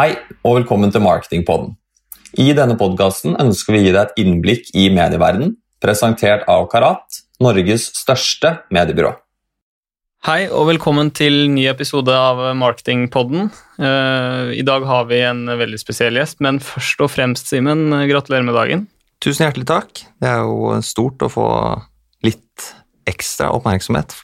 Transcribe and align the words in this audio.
Hei, 0.00 0.14
og 0.48 0.54
velkommen 0.56 0.88
til 0.88 1.02
Marketingpodden. 1.04 1.74
I 2.40 2.54
denne 2.56 2.72
podkasten 2.80 3.34
ønsker 3.42 3.74
vi 3.74 3.80
å 3.82 3.84
gi 3.84 3.90
deg 3.92 3.98
et 4.00 4.22
innblikk 4.22 4.70
i 4.72 4.86
medieverdenen, 4.96 5.50
presentert 5.82 6.46
av 6.48 6.70
Karat, 6.72 7.18
Norges 7.44 7.90
største 7.98 8.54
mediebyrå. 8.72 9.10
Hei 10.24 10.46
og 10.46 10.70
velkommen 10.70 11.10
til 11.12 11.50
ny 11.52 11.66
episode 11.68 12.16
av 12.16 12.40
Marketingpodden. 12.56 13.50
Uh, 13.76 14.56
I 14.56 14.64
dag 14.64 14.88
har 14.88 15.04
vi 15.10 15.20
en 15.26 15.44
veldig 15.60 15.82
spesiell 15.82 16.16
gjest, 16.16 16.40
men 16.40 16.62
først 16.64 17.04
og 17.04 17.12
fremst, 17.12 17.52
Simen, 17.52 17.90
gratulerer 18.08 18.48
med 18.48 18.56
dagen. 18.56 18.88
Tusen 19.20 19.50
hjertelig 19.50 19.68
takk. 19.68 20.06
Det 20.16 20.32
er 20.32 20.46
jo 20.48 20.80
stort 20.80 21.28
å 21.28 21.32
få 21.34 21.50
litt 22.24 22.72
ekstra 23.10 23.52
oppmerksomhet 23.52 24.16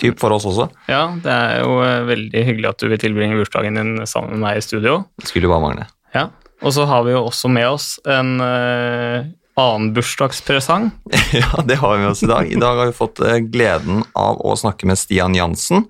typ 0.00 0.20
for 0.20 0.34
oss 0.34 0.46
også. 0.48 0.68
Ja, 0.90 1.06
det 1.22 1.32
er 1.32 1.60
jo 1.64 1.80
eh, 1.84 2.04
veldig 2.08 2.44
hyggelig 2.46 2.70
at 2.72 2.82
du 2.82 2.88
vil 2.90 3.00
tilbringe 3.02 3.38
bursdagen 3.38 3.78
din 3.78 4.06
sammen 4.08 4.34
med 4.36 4.44
meg 4.46 4.60
i 4.60 4.64
studio. 4.64 5.02
Det 5.20 5.30
skulle 5.30 5.50
bare 5.50 5.64
mangle. 5.64 5.90
Ja, 6.16 6.30
Og 6.60 6.74
så 6.76 6.86
har 6.88 7.04
vi 7.06 7.14
jo 7.14 7.26
også 7.28 7.48
med 7.52 7.68
oss 7.70 7.94
en 8.04 8.34
uh, 8.42 9.28
annen 9.60 9.92
bursdagspresang. 9.96 10.90
ja, 11.42 11.62
det 11.64 11.78
har 11.80 11.94
vi 11.94 12.02
med 12.02 12.10
oss 12.10 12.24
i 12.26 12.28
dag. 12.30 12.50
I 12.50 12.58
dag 12.60 12.82
har 12.82 12.90
vi 12.90 12.96
fått 12.96 13.22
uh, 13.24 13.38
gleden 13.44 14.02
av 14.18 14.42
å 14.44 14.56
snakke 14.58 14.88
med 14.90 15.00
Stian 15.00 15.36
Jansen. 15.38 15.86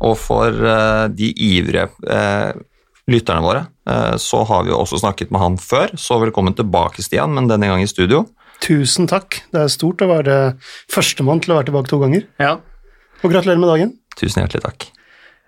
Og 0.00 0.16
for 0.20 0.52
uh, 0.52 1.08
de 1.12 1.32
ivrige 1.32 1.90
lytterne 3.06 3.38
våre, 3.38 3.60
så 4.18 4.40
har 4.48 4.64
vi 4.66 4.72
jo 4.72 4.80
også 4.80 4.98
snakket 4.98 5.30
med 5.30 5.38
han 5.38 5.56
før. 5.62 5.92
Så 5.94 6.16
velkommen 6.18 6.56
tilbake, 6.58 7.04
Stian, 7.06 7.36
men 7.36 7.46
denne 7.46 7.68
gang 7.70 7.78
i 7.78 7.86
studio. 7.86 8.24
Tusen 8.64 9.06
takk. 9.06 9.44
Det 9.54 9.60
er 9.62 9.70
stort 9.70 10.02
å 10.02 10.08
være 10.10 10.38
førstemann 10.90 11.38
til 11.44 11.54
å 11.54 11.60
være 11.60 11.68
tilbake 11.68 11.92
to 11.92 12.00
ganger. 12.02 12.26
Ja, 12.42 12.56
og 13.26 13.34
gratulerer 13.34 13.62
med 13.62 13.74
dagen. 13.74 13.96
Tusen 14.16 14.44
hjertelig 14.44 14.64
takk. 14.64 14.90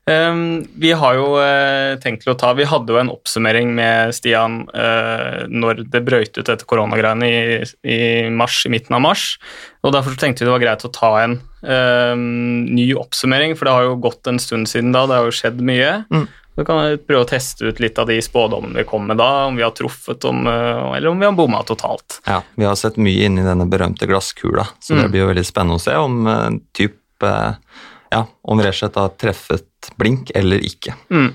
Um, 0.09 0.65
vi 0.81 0.93
har 0.97 1.17
jo 1.19 1.35
uh, 1.37 1.99
tenkt 2.01 2.23
til 2.25 2.33
å 2.33 2.39
ta 2.39 2.55
Vi 2.57 2.65
hadde 2.69 2.95
jo 2.95 3.01
en 3.01 3.11
oppsummering 3.13 3.75
med 3.77 4.15
Stian 4.17 4.63
uh, 4.73 5.45
når 5.53 5.83
det 5.93 6.01
brøyt 6.07 6.39
ut 6.39 6.47
etter 6.47 6.65
koronagreiene 6.69 7.29
i, 7.29 7.41
i, 7.85 7.99
mars, 8.33 8.63
i 8.65 8.73
midten 8.73 8.97
av 8.97 9.03
mars. 9.05 9.35
og 9.83 9.93
Derfor 9.97 10.17
tenkte 10.17 10.45
vi 10.45 10.49
det 10.49 10.55
var 10.55 10.65
greit 10.65 10.87
å 10.87 10.93
ta 10.95 11.11
en 11.27 11.37
uh, 11.67 12.15
ny 12.17 12.89
oppsummering, 12.97 13.57
for 13.59 13.69
det 13.69 13.75
har 13.77 13.89
jo 13.89 13.99
gått 14.07 14.31
en 14.31 14.41
stund 14.41 14.71
siden 14.71 14.95
da. 14.97 15.05
Det 15.11 15.19
har 15.19 15.29
jo 15.29 15.35
skjedd 15.43 15.61
mye. 15.61 15.91
Mm. 16.09 16.25
Så 16.59 16.65
kan 16.67 16.81
vi 16.81 17.03
prøve 17.11 17.27
å 17.27 17.29
teste 17.29 17.69
ut 17.69 17.83
litt 17.83 18.01
av 18.01 18.09
de 18.09 18.17
spådommene 18.25 18.81
vi 18.81 18.87
kom 18.89 19.05
med 19.07 19.21
da, 19.21 19.29
om 19.51 19.61
vi 19.61 19.63
har 19.63 19.75
truffet 19.77 20.25
om, 20.27 20.41
eller 20.49 21.07
om 21.07 21.21
vi 21.21 21.29
har 21.29 21.37
bomma 21.37 21.61
totalt. 21.69 22.17
Ja, 22.27 22.41
vi 22.59 22.67
har 22.67 22.75
sett 22.81 22.97
mye 22.99 23.29
inn 23.29 23.39
i 23.39 23.45
denne 23.47 23.69
berømte 23.71 24.09
glasskula, 24.11 24.65
så 24.83 24.97
mm. 24.97 25.03
det 25.05 25.13
blir 25.13 25.23
jo 25.23 25.29
veldig 25.29 25.45
spennende 25.47 25.79
å 25.79 25.85
se 25.85 25.95
om 25.95 26.59
typ 26.75 26.97
ja, 27.25 28.21
om 28.43 28.61
slett 28.77 28.97
har 28.97 29.15
treffet 29.21 29.91
blink 30.01 30.31
eller 30.35 30.63
ikke. 30.65 30.95
Mm. 31.11 31.33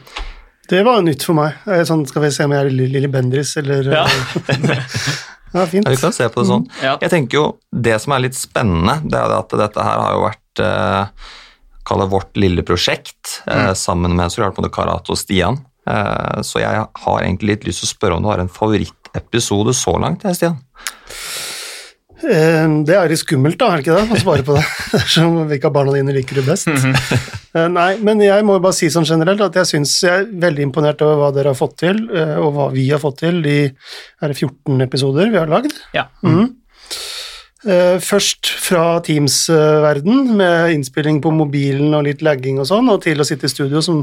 Det 0.70 0.84
var 0.84 1.02
nytt 1.04 1.24
for 1.28 1.38
meg. 1.38 1.60
Sånn, 1.88 2.06
skal 2.08 2.24
vi 2.26 2.32
se 2.34 2.48
om 2.48 2.54
jeg 2.56 2.66
er 2.66 2.72
Lilly 2.72 3.10
Bendriss 3.12 3.58
eller 3.60 3.90
Ja. 3.92 4.06
ja, 5.54 5.66
fint. 5.68 5.86
Ja, 5.86 5.92
vi 5.92 6.00
kan 6.00 6.16
se 6.16 6.30
på 6.32 6.42
det 6.42 6.50
sånn. 6.50 6.66
Mm. 6.70 6.82
Ja. 6.82 6.96
Jeg 7.04 7.14
tenker 7.14 7.40
jo, 7.40 7.46
Det 7.70 7.98
som 8.02 8.16
er 8.16 8.24
litt 8.26 8.38
spennende, 8.40 9.00
det 9.04 9.20
er 9.20 9.36
at 9.38 9.58
dette 9.64 9.86
her 9.86 10.02
har 10.02 10.16
jo 10.16 10.24
vært 10.26 10.64
eh, 10.64 11.30
Kall 11.84 12.00
det 12.00 12.12
vårt 12.14 12.40
lille 12.40 12.64
prosjekt 12.64 13.42
eh, 13.44 13.70
mm. 13.70 13.76
sammen 13.76 14.16
med 14.16 14.32
så 14.32 14.46
klart 14.46 14.56
Karate 14.56 14.72
Karat 14.72 15.10
og 15.12 15.20
Stian. 15.20 15.60
Eh, 15.90 16.40
så 16.48 16.62
jeg 16.64 16.86
har 17.04 17.18
egentlig 17.20 17.58
litt 17.58 17.68
lyst 17.68 17.84
til 17.84 17.90
å 17.90 17.96
spørre 17.98 18.18
om 18.18 18.24
du 18.24 18.32
har 18.32 18.40
en 18.40 18.52
favorittepisode 18.52 19.76
så 19.76 19.98
langt, 20.00 20.24
Stian? 20.40 20.62
Eh, 22.24 22.66
det 22.88 22.96
er 22.96 23.12
litt 23.12 23.22
skummelt, 23.22 23.60
da, 23.60 23.72
er 23.74 23.82
det 23.82 23.86
ikke 23.86 23.98
det? 23.98 24.16
Å 24.16 24.22
svare 24.22 24.46
på 24.48 24.56
det. 24.58 24.64
Dersom 24.96 25.40
hvilke 25.50 25.70
av 25.70 25.76
barna 25.76 25.96
dine 25.98 26.16
liker 26.16 26.40
du 26.40 26.46
best. 26.48 26.70
Eh, 27.54 27.68
nei, 27.70 27.92
men 28.02 28.22
jeg 28.24 28.46
må 28.48 28.56
bare 28.64 28.74
si 28.74 28.88
sånn 28.90 29.06
generelt 29.06 29.44
at 29.46 29.60
jeg 29.60 29.70
syns 29.70 29.92
jeg 30.06 30.24
er 30.24 30.30
veldig 30.42 30.64
imponert 30.70 31.04
over 31.06 31.20
hva 31.20 31.28
dere 31.36 31.52
har 31.52 31.60
fått 31.60 31.76
til, 31.84 32.00
eh, 32.10 32.36
og 32.42 32.56
hva 32.56 32.70
vi 32.74 32.88
har 32.90 33.02
fått 33.04 33.20
til. 33.26 33.44
De 33.46 33.58
er 33.68 34.34
det 34.34 34.40
14 34.40 34.88
episoder 34.88 35.30
vi 35.30 35.42
har 35.42 35.52
lagd. 35.52 35.76
Ja. 35.94 36.08
Mm. 36.26 36.56
Først 38.04 38.50
fra 38.60 38.98
Teams-verden, 39.06 40.34
med 40.36 40.74
innspilling 40.74 41.22
på 41.24 41.32
mobilen 41.32 41.94
og 41.96 42.04
litt 42.10 42.20
lagging 42.26 42.58
og 42.60 42.68
sånn, 42.68 42.90
og 42.92 43.06
til 43.06 43.24
å 43.24 43.28
sitte 43.30 43.48
i 43.48 43.54
studio, 43.54 43.80
som 43.86 44.02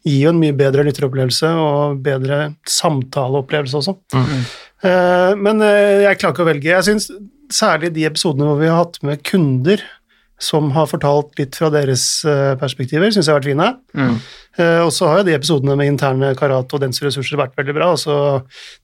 gir 0.00 0.22
jo 0.22 0.30
en 0.30 0.40
mye 0.40 0.54
bedre 0.56 0.86
lytteropplevelse 0.86 1.50
og 1.60 2.00
bedre 2.06 2.38
samtaleopplevelse 2.64 3.82
også. 3.82 3.98
Mm. 4.16 4.40
Men 5.44 5.60
jeg 5.66 6.22
klarer 6.22 6.32
ikke 6.32 6.46
å 6.46 6.48
velge. 6.48 6.72
Jeg 6.72 6.88
syns 6.88 7.10
særlig 7.52 7.92
de 7.96 8.06
episodene 8.08 8.48
hvor 8.48 8.60
vi 8.60 8.70
har 8.70 8.82
hatt 8.84 8.98
med 9.06 9.22
kunder 9.28 9.82
som 10.42 10.72
har 10.74 10.88
fortalt 10.90 11.36
litt 11.38 11.56
fra 11.58 11.68
deres 11.72 12.04
eh, 12.26 12.54
perspektiver, 12.58 13.12
syns 13.14 13.28
jeg 13.28 13.34
har 13.34 13.38
vært 13.38 13.50
fine. 13.52 13.68
Mm. 13.94 14.16
Uh, 14.58 14.80
og 14.84 14.90
så 14.92 15.06
har 15.08 15.20
jo 15.20 15.28
de 15.30 15.36
episodene 15.36 15.76
med 15.78 15.88
interne 15.88 16.32
karat 16.36 16.74
og 16.74 16.82
dens 16.82 16.98
ressurser 17.00 17.38
vært 17.40 17.54
veldig 17.56 17.76
bra. 17.76 17.92
Altså, 17.94 18.16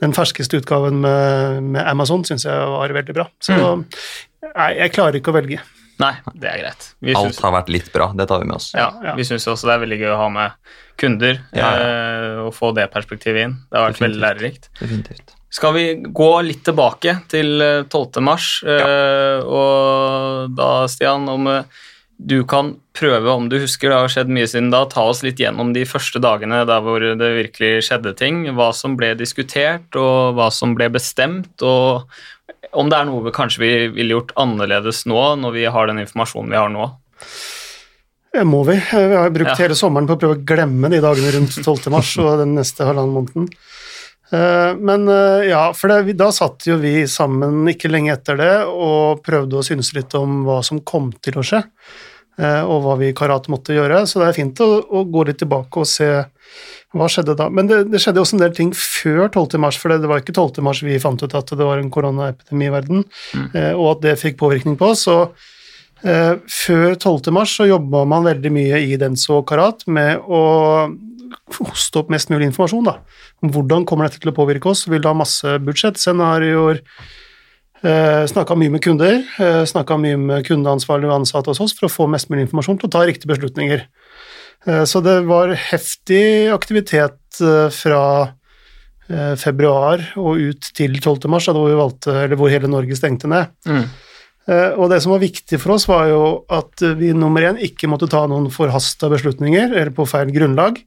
den 0.00 0.14
ferskeste 0.16 0.62
utgaven 0.62 1.02
med, 1.02 1.58
med 1.74 1.82
Amazon 1.82 2.22
syns 2.24 2.46
jeg 2.46 2.70
var 2.72 2.94
veldig 2.96 3.16
bra. 3.16 3.26
Så 3.44 3.58
mm. 3.58 3.82
nei, 4.46 4.70
jeg 4.78 4.94
klarer 4.94 5.18
ikke 5.20 5.34
å 5.34 5.36
velge. 5.36 5.60
Nei, 5.98 6.12
det 6.38 6.46
er 6.52 6.60
greit. 6.62 6.86
Vi 7.02 7.16
Alt 7.18 7.32
synes... 7.32 7.40
har 7.42 7.56
vært 7.58 7.72
litt 7.74 7.90
bra, 7.92 8.12
det 8.16 8.28
tar 8.30 8.44
vi 8.44 8.48
med 8.48 8.60
oss. 8.60 8.70
Ja, 8.78 8.92
ja. 9.02 9.16
Vi 9.18 9.26
syns 9.26 9.48
også 9.50 9.68
det 9.68 9.74
er 9.74 9.82
veldig 9.82 9.98
gøy 10.04 10.12
å 10.14 10.20
ha 10.22 10.28
med 10.30 10.76
kunder 10.98 11.42
ja, 11.58 11.72
uh, 11.74 12.46
og 12.46 12.54
få 12.54 12.70
det 12.78 12.86
perspektivet 12.94 13.48
inn. 13.48 13.58
Det 13.66 13.80
har 13.80 13.90
vært 13.90 13.98
Definitivt. 13.98 14.22
veldig 14.22 14.24
lærerikt. 14.28 14.70
Definitivt. 14.78 15.37
Skal 15.50 15.74
vi 15.74 15.84
gå 15.96 16.32
litt 16.44 16.64
tilbake 16.66 17.14
til 17.32 17.62
12. 17.88 18.02
Eh, 18.20 18.24
mars, 18.24 18.48
ja. 18.66 18.78
Eh, 18.84 19.46
og 19.48 20.56
da, 20.56 20.72
Stian, 20.92 21.24
om 21.32 21.48
eh, 21.48 21.78
du 22.18 22.42
kan 22.50 22.74
prøve, 22.98 23.30
om 23.30 23.46
du 23.48 23.56
husker, 23.62 23.88
det 23.88 24.00
har 24.02 24.12
skjedd 24.12 24.32
mye 24.34 24.48
siden 24.50 24.72
da, 24.74 24.82
ta 24.90 25.06
oss 25.08 25.22
litt 25.24 25.40
gjennom 25.40 25.70
de 25.72 25.86
første 25.88 26.20
dagene 26.20 26.64
der 26.68 26.82
hvor 26.84 27.00
det 27.00 27.30
virkelig 27.38 27.86
skjedde 27.88 28.12
ting. 28.18 28.42
Hva 28.58 28.72
som 28.76 28.98
ble 28.98 29.14
diskutert, 29.16 29.88
og 29.96 30.36
hva 30.36 30.50
som 30.52 30.74
ble 30.76 30.90
bestemt, 30.92 31.54
og 31.62 32.10
om 32.76 32.90
det 32.90 32.98
er 32.98 33.06
noe 33.08 33.24
vi 33.24 33.32
kanskje 33.32 33.62
vi 33.62 33.70
ville 33.94 34.18
gjort 34.18 34.34
annerledes 34.40 35.06
nå, 35.08 35.22
når 35.40 35.54
vi 35.54 35.64
har 35.70 35.88
den 35.88 36.02
informasjonen 36.02 36.52
vi 36.52 36.60
har 36.60 36.74
nå. 36.74 36.90
Det 38.34 38.44
må 38.44 38.60
vi. 38.68 38.76
Vi 38.76 39.16
har 39.16 39.32
brukt 39.32 39.54
ja. 39.54 39.62
hele 39.64 39.78
sommeren 39.78 40.10
på 40.10 40.18
å 40.18 40.20
prøve 40.20 40.36
å 40.36 40.44
glemme 40.46 40.90
de 40.92 41.00
dagene 41.00 41.32
rundt 41.38 41.56
12. 41.56 41.88
mars 41.94 42.12
og 42.20 42.42
den 42.42 42.58
neste 42.58 42.84
halvannen 42.84 43.14
måneden. 43.14 43.48
Eh, 44.30 44.76
men 44.76 45.08
eh, 45.08 45.48
ja, 45.48 45.72
for 45.74 45.88
det, 45.88 46.12
da 46.18 46.28
satt 46.34 46.66
jo 46.68 46.76
vi 46.82 47.06
sammen 47.08 47.64
ikke 47.70 47.90
lenge 47.90 48.12
etter 48.12 48.36
det 48.40 48.54
og 48.68 49.22
prøvde 49.24 49.60
å 49.60 49.64
synes 49.64 49.94
litt 49.96 50.14
om 50.18 50.42
hva 50.44 50.60
som 50.66 50.82
kom 50.84 51.10
til 51.24 51.40
å 51.40 51.44
skje, 51.46 51.62
eh, 52.36 52.60
og 52.60 52.84
hva 52.84 52.98
vi 53.00 53.10
i 53.12 53.16
Karat 53.16 53.48
måtte 53.52 53.76
gjøre. 53.76 54.04
Så 54.08 54.20
det 54.20 54.28
er 54.28 54.36
fint 54.36 54.64
å, 54.64 54.70
å, 54.84 55.04
gå 55.08 55.24
litt 55.30 55.40
tilbake 55.40 55.80
og 55.80 55.88
se 55.88 56.10
hva 56.96 57.08
skjedde 57.08 57.38
da. 57.40 57.48
Men 57.52 57.70
det, 57.70 57.82
det 57.92 58.02
skjedde 58.04 58.20
også 58.20 58.36
en 58.36 58.44
del 58.44 58.56
ting 58.56 58.72
før 58.76 59.26
12. 59.30 59.56
mars, 59.64 59.80
for 59.80 59.92
det, 59.92 60.02
det 60.04 60.12
var 60.12 60.24
ikke 60.24 60.36
12. 60.36 60.60
mars 60.64 60.84
vi 60.84 61.00
fant 61.00 61.24
ut 61.24 61.38
at 61.40 61.54
det 61.56 61.64
var 61.64 61.80
en 61.80 61.92
koronaepidemi 61.92 62.68
i 62.68 62.74
verden, 62.74 63.04
mm. 63.32 63.52
og 63.76 63.94
at 63.96 64.04
det 64.06 64.18
fikk 64.20 64.40
påvirkning 64.40 64.76
på 64.80 64.92
oss. 64.94 65.08
så 65.08 65.22
før 65.98 66.92
12. 66.94 67.32
mars 67.34 67.56
så 67.58 67.64
jobba 67.66 68.04
man 68.06 68.22
veldig 68.22 68.52
mye 68.54 68.78
i 68.86 68.92
Denso 69.00 69.40
og 69.40 69.48
Karat 69.50 69.80
med 69.90 70.22
å 70.30 70.42
hoste 71.58 72.00
opp 72.00 72.12
mest 72.12 72.32
mulig 72.32 72.48
informasjon 72.50 72.86
da, 72.88 72.98
om 73.42 73.52
hvordan 73.54 73.86
kommer 73.88 74.08
dette 74.08 74.22
til 74.22 74.32
å 74.32 74.36
påvirke 74.36 74.70
oss. 74.70 74.86
Vil 74.88 75.02
du 75.02 75.08
ha 75.10 75.16
masse 75.16 75.56
budsjettscenarioer, 75.64 76.82
eh, 77.82 78.24
snakka 78.30 78.56
mye 78.58 78.74
med 78.74 78.84
kunder, 78.84 79.20
eh, 79.38 79.64
snakka 79.68 79.98
mye 80.00 80.18
med 80.18 80.46
kundeansvarlige 80.46 81.10
og 81.10 81.20
ansatte 81.20 81.52
hos 81.52 81.60
oss 81.60 81.76
for 81.76 81.88
å 81.88 81.92
få 81.92 82.08
mest 82.10 82.30
mulig 82.30 82.48
informasjon 82.48 82.80
til 82.80 82.88
å 82.88 82.94
ta 82.96 83.04
riktige 83.06 83.32
beslutninger. 83.34 83.86
Eh, 84.66 84.84
så 84.84 85.02
det 85.04 85.20
var 85.26 85.54
heftig 85.54 86.50
aktivitet 86.54 87.40
eh, 87.40 87.68
fra 87.70 88.02
eh, 89.08 89.34
februar 89.38 90.02
og 90.16 90.42
ut 90.42 90.70
til 90.74 90.98
12. 91.00 91.28
mars, 91.30 91.46
da, 91.46 91.56
hvor, 91.56 91.78
valgte, 91.78 92.28
hvor, 92.34 92.50
hele 92.50 92.70
Norge 92.70 92.98
stengte 92.98 93.30
ned. 93.30 93.52
Mm. 93.68 93.84
Eh, 94.48 94.70
og 94.80 94.88
det 94.92 95.02
som 95.04 95.12
var 95.14 95.22
viktig 95.22 95.60
for 95.60 95.76
oss, 95.76 95.86
var 95.88 96.08
jo 96.10 96.22
at 96.50 96.84
vi 96.98 97.12
nummer 97.16 97.44
én 97.44 97.60
ikke 97.60 97.90
måtte 97.90 98.08
ta 98.10 98.24
noen 98.30 98.48
forhasta 98.52 99.10
beslutninger 99.12 99.74
eller 99.74 99.92
på 99.94 100.08
feil 100.08 100.32
grunnlag. 100.34 100.80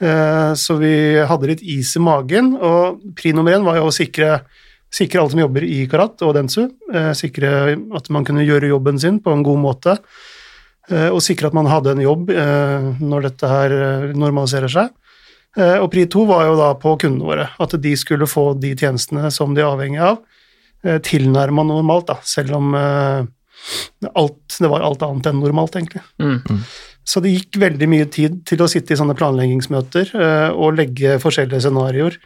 Eh, 0.00 0.54
så 0.54 0.76
vi 0.80 0.94
hadde 1.22 1.50
litt 1.50 1.62
is 1.62 1.94
i 1.96 2.02
magen, 2.02 2.54
og 2.58 3.02
pri 3.18 3.34
nummer 3.34 3.54
én 3.54 3.66
var 3.66 3.78
jo 3.78 3.88
å 3.88 3.94
sikre, 3.94 4.40
sikre 4.92 5.22
alle 5.22 5.34
som 5.34 5.42
jobber 5.44 5.66
i 5.66 5.84
Karat 5.90 6.24
og 6.26 6.34
Densu, 6.34 6.64
eh, 6.92 7.12
sikre 7.14 7.76
at 7.94 8.10
man 8.10 8.26
kunne 8.26 8.46
gjøre 8.46 8.72
jobben 8.72 8.98
sin 8.98 9.20
på 9.22 9.32
en 9.32 9.44
god 9.46 9.60
måte, 9.62 9.96
eh, 10.90 11.08
og 11.10 11.22
sikre 11.22 11.48
at 11.48 11.54
man 11.54 11.70
hadde 11.70 11.94
en 11.94 12.02
jobb 12.02 12.30
når 12.34 13.30
dette 13.30 13.48
her 13.48 13.70
normaliserer 14.14 14.68
seg. 14.68 14.90
Og 15.54 15.86
pri 15.86 16.08
to 16.10 16.24
var 16.26 16.48
jo 16.48 16.56
da 16.58 16.72
på 16.74 16.96
kundene 16.98 17.22
våre, 17.22 17.44
at 17.62 17.76
de 17.80 17.92
skulle 17.94 18.26
få 18.26 18.58
de 18.58 18.72
tjenestene 18.74 19.30
som 19.30 19.54
de 19.54 19.62
er 19.62 19.70
avhengig 19.70 20.00
av, 20.02 20.18
tilnærma 20.82 21.62
normalt, 21.62 22.08
da, 22.10 22.16
selv 22.26 22.56
om 22.58 22.74
alt, 22.74 24.56
det 24.58 24.68
var 24.68 24.82
alt 24.82 25.04
annet 25.06 25.30
enn 25.30 25.38
normalt, 25.38 25.78
egentlig. 25.78 26.02
Mm. 26.18 26.42
Så 27.04 27.20
det 27.20 27.34
gikk 27.34 27.58
veldig 27.60 27.88
mye 27.90 28.06
tid 28.08 28.40
til 28.48 28.64
å 28.64 28.68
sitte 28.70 28.94
i 28.94 28.98
sånne 28.98 29.16
planleggingsmøter 29.18 30.14
uh, 30.16 30.50
og 30.56 30.78
legge 30.78 31.18
forskjellige 31.22 31.66
scenarioer. 31.66 32.16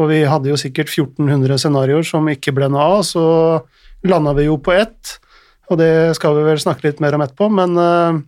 Og 0.00 0.10
vi 0.12 0.20
hadde 0.28 0.52
jo 0.52 0.58
sikkert 0.60 0.92
1400 0.92 1.60
scenarioer 1.60 2.06
som 2.06 2.28
ikke 2.30 2.54
ble 2.56 2.68
noe 2.72 2.84
av, 2.96 3.00
så 3.08 3.24
landa 4.06 4.34
vi 4.36 4.46
jo 4.46 4.58
på 4.62 4.74
ett, 4.76 5.16
og 5.70 5.80
det 5.80 6.16
skal 6.18 6.36
vi 6.38 6.44
vel 6.46 6.60
snakke 6.60 6.86
litt 6.88 7.00
mer 7.04 7.16
om 7.16 7.24
etterpå, 7.24 7.48
men 7.52 7.80
uh, 7.80 8.20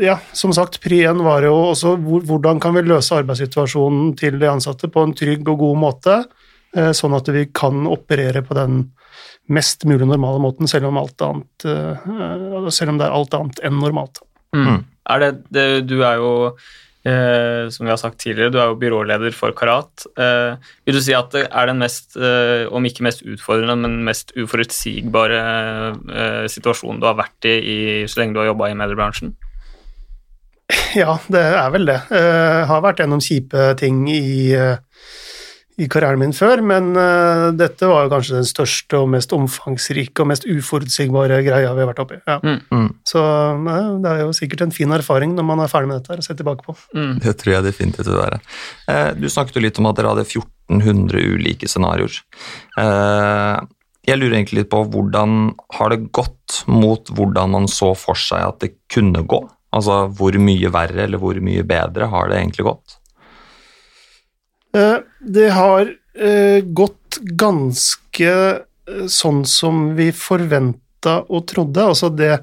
Ja, 0.00 0.14
som 0.32 0.54
sagt, 0.56 0.78
pri 0.80 1.02
én 1.04 1.18
var 1.20 1.44
jo 1.44 1.52
også 1.74 1.90
hvordan 2.00 2.62
kan 2.64 2.72
vi 2.72 2.86
løse 2.86 3.18
arbeidssituasjonen 3.18 4.14
til 4.16 4.38
de 4.40 4.48
ansatte 4.48 4.88
på 4.88 5.02
en 5.04 5.12
trygg 5.12 5.44
og 5.52 5.60
god 5.60 5.76
måte, 5.82 6.14
eh, 6.16 6.49
sånn 6.70 7.16
at 7.16 7.26
vi 7.34 7.48
kan 7.50 7.82
operere 7.90 8.44
på 8.46 8.54
den 8.54 8.84
mest 9.50 9.82
mulig 9.88 10.06
normale 10.06 10.38
måten, 10.42 10.68
selv 10.70 10.90
om, 10.90 11.00
annet, 11.00 11.66
eh, 11.66 12.68
selv 12.70 12.92
om 12.92 13.00
det 13.00 13.08
er 13.08 13.16
alt 13.16 13.34
annet 13.34 13.64
enn 13.66 13.80
normalt. 13.82 14.22
Mm. 14.54 14.62
mm. 14.68 14.78
Er 15.10 15.22
det, 15.24 15.30
det, 15.50 15.66
du 15.90 15.98
er 16.06 16.20
jo 16.20 16.30
Eh, 17.00 17.70
som 17.72 17.86
vi 17.86 17.90
har 17.90 17.96
sagt 17.96 18.18
tidligere, 18.20 18.52
du 18.52 18.58
er 18.60 18.66
jo 18.68 18.76
byråleder 18.76 19.32
for 19.32 19.54
Karat. 19.56 20.04
Eh, 20.20 20.58
vil 20.84 20.98
du 20.98 21.00
si 21.00 21.14
at 21.16 21.32
det 21.32 21.46
er 21.48 21.70
den 21.70 21.80
mest, 21.80 22.12
eh, 22.16 22.68
om 22.68 22.84
ikke 22.84 23.06
mest 23.06 23.22
utfordrende, 23.24 23.76
men 23.80 24.04
mest 24.04 24.34
uforutsigbare 24.36 25.38
eh, 26.12 26.44
situasjonen 26.52 27.00
du 27.00 27.08
har 27.08 27.16
vært 27.16 27.48
i, 27.48 27.54
i 27.56 27.78
så 28.04 28.20
lenge 28.20 28.36
du 28.36 28.42
har 28.42 28.50
jobba 28.50 28.68
i 28.68 28.76
mediebransjen? 28.76 29.32
Ja, 31.00 31.16
det 31.32 31.40
er 31.40 31.72
vel 31.72 31.88
det. 31.88 31.98
Eh, 32.12 32.60
har 32.68 32.84
vært 32.84 33.00
gjennom 33.00 33.24
kjipe 33.24 33.70
ting 33.80 34.04
i 34.12 34.52
eh, 34.52 34.76
i 35.80 35.88
karrieren 35.88 36.20
min 36.20 36.34
før, 36.36 36.60
men 36.66 36.92
uh, 36.96 37.48
dette 37.56 37.88
var 37.88 38.04
jo 38.04 38.12
kanskje 38.12 38.36
den 38.36 38.48
største 38.48 39.00
og 39.00 39.08
mest 39.14 39.32
omfangsrike 39.32 40.22
og 40.22 40.28
mest 40.28 40.44
uforutsigbare 40.48 41.40
greia 41.46 41.72
vi 41.72 41.82
har 41.82 41.88
vært 41.88 42.02
oppi. 42.04 42.20
Ja. 42.28 42.36
Mm. 42.44 42.60
mm. 42.68 42.88
Så 43.08 43.22
uh, 43.22 43.80
det 44.02 44.12
er 44.12 44.22
jo 44.26 44.34
sikkert 44.36 44.66
en 44.66 44.74
fin 44.76 44.92
erfaring 44.96 45.34
når 45.36 45.48
man 45.48 45.64
er 45.64 45.72
ferdig 45.72 45.90
med 45.90 46.00
dette 46.00 46.12
her, 46.12 46.20
å 46.20 46.26
se 46.26 46.36
tilbake 46.36 46.66
på. 46.66 46.76
Mm. 46.96 47.14
Det 47.24 47.36
tror 47.40 47.54
jeg 47.56 47.68
definitivt 47.70 48.10
vil 48.10 48.20
være. 48.20 48.40
Uh, 48.90 49.10
du 49.16 49.28
snakket 49.32 49.56
jo 49.56 49.64
litt 49.64 49.80
om 49.80 49.88
at 49.90 50.00
dere 50.00 50.12
hadde 50.12 50.26
1400 50.28 51.24
ulike 51.36 51.70
scenarioer. 51.70 52.20
jeg 54.06 54.18
lurer 54.18 54.36
egentlig 54.36 54.60
litt 54.60 54.70
på 54.70 54.84
hvordan 54.92 55.54
har 55.76 55.90
det 55.92 56.12
gått 56.14 56.60
mot 56.70 57.10
hvordan 57.16 57.56
man 57.56 57.68
så 57.70 57.92
for 57.98 58.18
seg 58.18 58.44
at 58.46 58.60
det 58.62 58.74
kunne 58.92 59.24
gå? 59.24 59.42
Altså 59.74 60.04
hvor 60.18 60.36
mye 60.42 60.70
verre 60.72 61.04
eller 61.06 61.20
hvor 61.22 61.38
mye 61.42 61.64
bedre 61.66 62.08
har 62.10 62.30
det 62.30 62.40
egentlig 62.40 62.66
gått? 62.68 62.99
Eh, 64.76 64.96
det 65.20 65.50
har 65.50 65.94
eh, 66.14 66.64
gått 66.64 67.18
ganske 67.22 68.32
eh, 68.54 69.06
sånn 69.10 69.44
som 69.48 69.90
vi 69.98 70.10
forventa 70.14 71.20
og 71.28 71.46
trodde. 71.50 71.90
Altså 71.92 72.12
det 72.12 72.34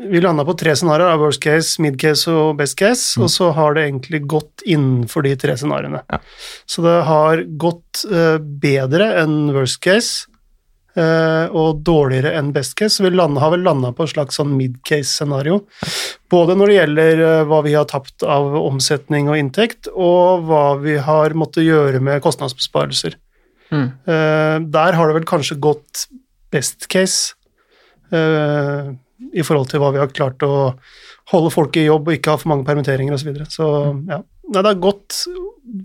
Vi 0.00 0.16
landa 0.16 0.46
på 0.48 0.54
tre 0.56 0.72
scenarioer, 0.72 1.18
worst 1.20 1.42
case, 1.44 1.76
mid 1.84 1.98
case 2.00 2.24
og 2.32 2.54
best 2.56 2.78
case, 2.80 3.18
mm. 3.20 3.24
og 3.26 3.28
så 3.28 3.50
har 3.52 3.74
det 3.76 3.82
egentlig 3.84 4.22
gått 4.24 4.62
innenfor 4.64 5.26
de 5.26 5.34
tre 5.36 5.52
scenarioene. 5.60 6.00
Ja. 6.08 6.18
Så 6.64 6.80
det 6.80 6.94
har 7.04 7.42
gått 7.60 8.06
bedre 8.62 9.10
enn 9.20 9.52
worst 9.52 9.76
case, 9.84 10.24
og 10.98 11.82
dårligere 11.86 12.32
enn 12.38 12.50
best 12.54 12.74
case. 12.78 12.96
Så 12.96 13.04
vi 13.06 13.12
landet, 13.14 13.42
har 13.42 13.52
vel 13.54 13.62
landa 13.66 13.92
på 13.94 14.06
et 14.06 14.12
slags 14.14 14.40
sånn 14.40 14.56
mid-case-scenario. 14.58 15.60
Både 16.32 16.56
når 16.58 16.70
det 16.70 16.78
gjelder 16.78 17.24
eh, 17.26 17.42
hva 17.50 17.60
vi 17.66 17.74
har 17.76 17.86
tapt 17.90 18.24
av 18.26 18.56
omsetning 18.58 19.30
og 19.30 19.38
inntekt, 19.38 19.90
og 19.94 20.46
hva 20.48 20.64
vi 20.82 20.96
har 20.98 21.36
måttet 21.38 21.68
gjøre 21.68 22.02
med 22.02 22.22
kostnadsbesparelser. 22.24 23.18
Mm. 23.70 23.86
Der 24.74 24.96
har 24.98 25.06
det 25.06 25.14
vel 25.14 25.28
kanskje 25.30 25.54
gått 25.62 26.08
best 26.50 26.88
case 26.90 27.36
i 28.10 29.44
forhold 29.46 29.70
til 29.70 29.78
hva 29.78 29.92
vi 29.94 30.00
har 30.02 30.10
klart 30.10 30.42
å 30.42 30.72
holde 31.30 31.52
folk 31.54 31.78
i 31.78 31.86
jobb 31.86 32.08
og 32.08 32.16
ikke 32.16 32.34
ha 32.34 32.40
for 32.40 32.50
mange 32.52 32.66
permitteringer 32.66 33.16
osv. 33.16 33.22
Så, 33.22 33.30
videre. 33.30 33.48
så 33.52 33.70
mm. 33.94 34.04
ja. 34.10 34.20
Nei, 34.50 34.64
det 34.64 34.70
har 34.72 34.78
gått 34.82 35.16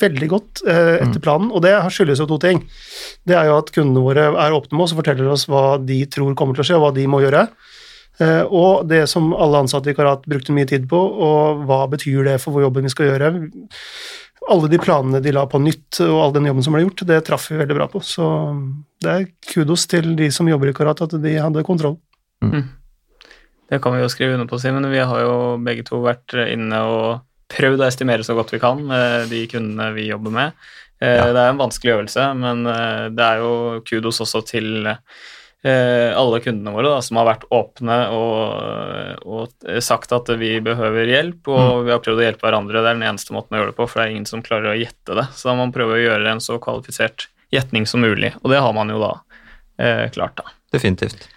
veldig 0.01 0.27
godt 0.31 0.61
eh, 0.65 0.95
etter 0.95 1.19
mm. 1.19 1.21
planen, 1.21 1.51
og 1.53 1.61
det 1.61 1.75
skyldes 1.93 2.23
jo 2.23 2.25
to 2.31 2.39
ting. 2.41 2.63
Det 3.27 3.35
er 3.37 3.51
jo 3.51 3.59
at 3.59 3.69
kundene 3.75 4.01
våre 4.01 4.23
er 4.31 4.55
åpne 4.57 4.73
med 4.73 4.87
oss 4.87 4.95
og 4.95 5.03
forteller 5.03 5.29
oss 5.29 5.45
hva 5.51 5.75
de 5.77 5.99
tror 6.09 6.33
kommer 6.39 6.57
til 6.57 6.63
å 6.63 6.67
skje, 6.71 6.79
og 6.79 6.85
hva 6.87 6.93
de 6.95 7.05
må 7.11 7.19
gjøre. 7.21 7.43
Eh, 8.23 8.41
og 8.47 8.87
det 8.89 9.03
som 9.11 9.33
alle 9.37 9.61
ansatte 9.61 9.91
i 9.91 9.97
Karat 9.97 10.25
brukte 10.29 10.55
mye 10.55 10.69
tid 10.69 10.87
på, 10.89 10.97
og 10.97 11.65
hva 11.69 11.83
betyr 11.91 12.25
det 12.25 12.39
for 12.41 12.55
hvor 12.55 12.65
jobben 12.65 12.87
vi 12.87 12.93
skal 12.95 13.11
gjøre. 13.11 13.31
Alle 14.49 14.69
de 14.71 14.79
planene 14.81 15.21
de 15.21 15.33
la 15.35 15.45
på 15.49 15.61
nytt, 15.61 15.99
og 16.05 16.17
all 16.23 16.33
den 16.33 16.49
jobben 16.49 16.65
som 16.65 16.73
ble 16.73 16.85
gjort, 16.87 17.05
det 17.09 17.19
traff 17.27 17.45
vi 17.51 17.59
veldig 17.61 17.77
bra 17.77 17.89
på. 17.91 18.01
Så 18.05 18.25
det 19.05 19.13
er 19.13 19.29
kudos 19.51 19.85
til 19.91 20.15
de 20.17 20.31
som 20.33 20.49
jobber 20.49 20.73
i 20.73 20.75
Karat, 20.77 21.05
at 21.05 21.13
de 21.21 21.37
hadde 21.37 21.65
kontroll. 21.69 21.99
Mm. 22.41 22.65
Det 23.69 23.81
kan 23.81 23.95
vi 23.95 24.03
jo 24.03 24.09
skrive 24.11 24.35
under 24.37 24.49
på, 24.49 24.59
Simen. 24.61 24.85
Vi 24.91 25.01
har 25.01 25.21
jo 25.23 25.37
begge 25.65 25.85
to 25.87 26.03
vært 26.05 26.35
inne 26.45 26.81
og 26.85 27.07
prøvd 27.51 27.81
å 27.81 27.87
estimere 27.87 28.25
så 28.25 28.35
godt 28.37 28.53
vi 28.53 28.61
kan 28.61 28.81
med 28.85 29.29
de 29.31 29.45
kundene 29.49 29.91
vi 29.95 30.09
jobber 30.09 30.33
med. 30.33 30.67
Eh, 31.01 31.17
ja. 31.17 31.29
Det 31.33 31.41
er 31.41 31.53
en 31.53 31.61
vanskelig 31.61 31.95
øvelse, 31.95 32.27
men 32.39 32.65
eh, 32.71 33.07
det 33.13 33.25
er 33.25 33.43
jo 33.43 33.81
kudos 33.87 34.21
også 34.23 34.41
til 34.47 34.87
eh, 34.87 36.09
alle 36.15 36.39
kundene 36.43 36.73
våre 36.75 36.93
da, 36.93 37.01
som 37.03 37.19
har 37.19 37.27
vært 37.29 37.45
åpne 37.53 37.99
og, 38.15 39.25
og, 39.25 39.69
sagt 39.83 40.15
at 40.15 40.31
vi 40.39 40.55
behøver 40.63 41.11
hjelp, 41.11 41.41
og 41.51 41.61
mm. 41.61 41.85
vi 41.87 41.95
har 41.95 42.03
prøvd 42.05 42.23
å 42.23 42.27
hjelpe 42.29 42.47
hverandre. 42.47 42.81
Det 42.81 42.91
er 42.91 42.99
den 42.99 43.07
eneste 43.11 43.35
måten 43.35 43.57
å 43.57 43.61
gjøre 43.61 43.73
det 43.73 43.79
på, 43.81 43.89
for 43.91 44.01
det 44.01 44.07
er 44.07 44.15
ingen 44.15 44.29
som 44.29 44.45
klarer 44.45 44.73
å 44.73 44.79
gjette 44.79 45.19
det. 45.19 45.29
Så 45.35 45.49
da 45.49 45.57
må 45.57 45.65
man 45.67 45.75
prøve 45.75 45.97
å 45.97 46.03
gjøre 46.03 46.35
en 46.35 46.43
så 46.43 46.59
kvalifisert 46.63 47.29
gjetning 47.53 47.85
som 47.89 48.03
mulig, 48.03 48.33
og 48.41 48.51
det 48.53 48.63
har 48.63 48.73
man 48.75 48.91
jo 48.91 49.01
da 49.01 49.13
eh, 49.81 50.05
klart, 50.15 50.39
da. 50.39 50.55
Definitivt. 50.73 51.29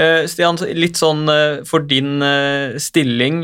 Eh, 0.00 0.24
Stian, 0.30 0.56
litt 0.78 0.96
sånn 0.96 1.28
eh, 1.28 1.60
for 1.68 1.84
din 1.84 2.22
eh, 2.24 2.78
stilling 2.80 3.42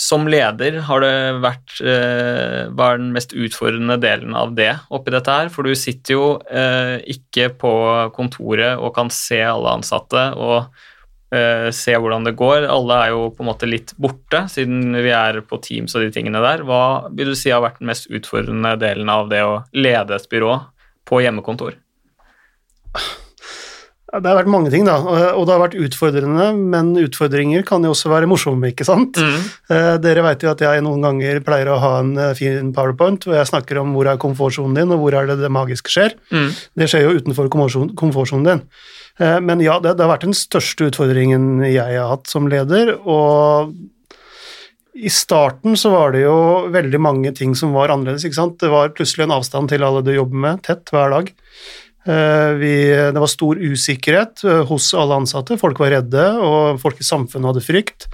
som 0.00 0.28
leder, 0.30 0.78
har 0.86 1.02
det 1.02 1.16
vært 1.42 1.74
Hva 1.84 2.86
er 2.86 3.00
den 3.00 3.12
mest 3.14 3.34
utfordrende 3.36 3.96
delen 4.00 4.34
av 4.38 4.54
det 4.56 4.70
oppi 4.94 5.12
dette 5.12 5.34
her? 5.34 5.50
For 5.52 5.66
du 5.66 5.74
sitter 5.76 6.14
jo 6.14 6.26
ikke 7.10 7.50
på 7.60 7.72
kontoret 8.16 8.78
og 8.78 8.94
kan 8.96 9.10
se 9.12 9.40
alle 9.44 9.74
ansatte 9.80 10.26
og 10.38 10.70
se 11.74 11.96
hvordan 11.98 12.28
det 12.28 12.36
går. 12.38 12.68
Alle 12.70 13.00
er 13.02 13.12
jo 13.14 13.26
på 13.34 13.42
en 13.42 13.50
måte 13.50 13.68
litt 13.68 13.94
borte, 14.00 14.44
siden 14.52 14.94
vi 14.94 15.10
er 15.14 15.40
på 15.48 15.58
Teams 15.64 15.96
og 15.96 16.06
de 16.06 16.12
tingene 16.14 16.42
der. 16.44 16.62
Hva 16.68 17.10
vil 17.10 17.32
du 17.32 17.38
si 17.38 17.52
har 17.52 17.64
vært 17.64 17.82
den 17.82 17.90
mest 17.90 18.06
utfordrende 18.06 18.76
delen 18.80 19.10
av 19.12 19.28
det 19.32 19.42
å 19.44 19.58
lede 19.74 20.16
et 20.16 20.30
byrå 20.30 20.56
på 21.10 21.24
hjemmekontor? 21.26 21.76
Det 24.14 24.30
har 24.30 24.36
vært 24.38 24.50
mange 24.52 24.70
ting, 24.70 24.84
da, 24.86 24.94
og 25.34 25.42
det 25.46 25.54
har 25.54 25.62
vært 25.64 25.76
utfordrende, 25.80 26.46
men 26.54 26.92
utfordringer 27.00 27.64
kan 27.66 27.82
jo 27.82 27.90
også 27.94 28.12
være 28.12 28.28
morsomme, 28.30 28.70
ikke 28.70 28.86
sant? 28.86 29.18
Mm. 29.18 29.46
Eh, 29.74 29.94
dere 30.04 30.22
vet 30.28 30.44
jo 30.44 30.52
at 30.52 30.62
jeg 30.62 30.84
noen 30.86 31.02
ganger 31.02 31.40
pleier 31.46 31.72
å 31.72 31.80
ha 31.82 31.92
en 31.98 32.12
eh, 32.20 32.34
fin 32.38 32.70
powerpoint 32.76 33.26
hvor 33.26 33.34
jeg 33.34 33.50
snakker 33.50 33.80
om 33.82 33.96
hvor 33.96 34.10
er 34.10 34.20
komfortsonen 34.22 34.78
din, 34.78 34.94
og 34.94 35.02
hvor 35.02 35.16
er 35.18 35.30
det 35.30 35.40
det 35.42 35.50
magiske 35.50 35.90
skjer. 35.90 36.14
Mm. 36.30 36.52
Det 36.78 36.90
skjer 36.92 37.08
jo 37.08 37.16
utenfor 37.18 37.50
komfortsonen 37.50 38.46
din. 38.46 38.62
Eh, 39.18 39.40
men 39.42 39.64
ja, 39.64 39.80
det, 39.82 39.96
det, 39.96 40.06
har 40.06 40.14
vært 40.14 40.28
den 40.28 40.38
største 40.38 40.92
utfordringen 40.92 41.64
jeg 41.66 41.98
har 41.98 42.14
hatt 42.14 42.30
som 42.30 42.46
leder, 42.50 42.94
og 43.02 43.74
i 44.94 45.10
starten 45.10 45.74
så 45.74 45.90
var 45.90 46.14
det 46.14 46.22
jo 46.22 46.36
veldig 46.70 47.00
mange 47.02 47.32
ting 47.34 47.56
som 47.58 47.74
var 47.74 47.90
annerledes, 47.90 48.28
ikke 48.28 48.38
sant. 48.38 48.60
Det 48.62 48.70
var 48.70 48.94
plutselig 48.94 49.26
en 49.26 49.34
avstand 49.40 49.72
til 49.72 49.82
alle 49.82 50.04
du 50.06 50.12
jobber 50.14 50.44
med, 50.46 50.62
tett 50.66 50.94
hver 50.94 51.10
dag. 51.10 51.32
Eh, 52.04 52.52
vi, 52.60 52.74
det 52.92 53.20
var 53.20 53.30
stor 53.32 53.56
usikkerhet 53.60 54.44
eh, 54.44 54.62
hos 54.68 54.90
alle 54.98 55.22
ansatte. 55.22 55.58
Folk 55.60 55.80
var 55.80 55.94
redde, 55.94 56.24
og 56.36 56.80
folk 56.82 57.00
i 57.00 57.06
samfunnet 57.06 57.52
hadde 57.52 57.64
frykt. 57.64 58.08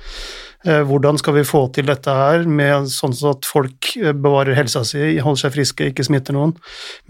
Eh, 0.67 0.83
hvordan 0.87 1.19
skal 1.19 1.41
vi 1.41 1.47
få 1.49 1.65
til 1.75 1.89
dette 1.91 2.15
her 2.15 2.47
med 2.47 2.91
sånn 2.93 3.17
at 3.33 3.49
folk 3.49 3.95
bevarer 3.99 4.59
helsa 4.59 4.85
si, 4.87 5.17
holder 5.19 5.47
seg 5.47 5.57
friske, 5.57 5.91
ikke 5.91 6.07
smitter 6.07 6.37
noen, 6.37 6.55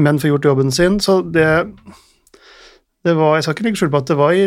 men 0.01 0.21
får 0.23 0.33
gjort 0.33 0.49
jobben 0.53 0.73
sin? 0.73 0.97
Så 1.05 1.21
det, 1.21 1.49
det 3.05 3.17
var, 3.19 3.37
Jeg 3.37 3.45
skal 3.45 3.57
ikke 3.57 3.67
legge 3.69 3.83
skjul 3.83 3.93
på 3.93 4.01
at 4.01 4.13
det 4.13 4.19
var 4.21 4.41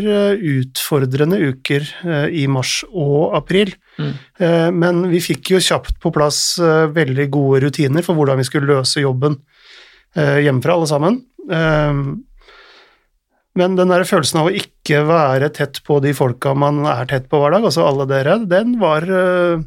utfordrende 0.54 1.42
uker 1.52 1.86
i 2.34 2.48
mars 2.50 2.80
og 2.90 3.36
april. 3.38 3.76
Mm. 3.98 4.14
Men 4.78 5.06
vi 5.12 5.22
fikk 5.26 5.54
jo 5.54 5.62
kjapt 5.62 6.00
på 6.02 6.14
plass 6.14 6.56
veldig 6.62 7.28
gode 7.34 7.64
rutiner 7.66 8.06
for 8.06 8.18
hvordan 8.18 8.38
vi 8.42 8.46
skulle 8.46 8.70
løse 8.70 9.02
jobben 9.02 9.40
hjemmefra, 10.14 10.78
alle 10.78 10.90
sammen. 10.90 11.18
Ehm, 11.52 12.24
men 13.54 13.78
den 13.78 13.92
der 13.94 14.06
følelsen 14.08 14.42
av 14.42 14.50
å 14.50 14.58
ikke 14.58 15.04
være 15.06 15.52
tett 15.54 15.80
på 15.86 16.00
de 16.04 16.14
folka 16.18 16.56
man 16.58 16.82
er 16.90 17.06
tett 17.10 17.28
på 17.30 17.42
hver 17.42 17.54
dag, 17.54 17.66
altså 17.68 17.86
alle 17.86 18.08
dere, 18.10 18.40
den 18.50 18.80
var, 18.82 19.06
eh, 19.06 19.62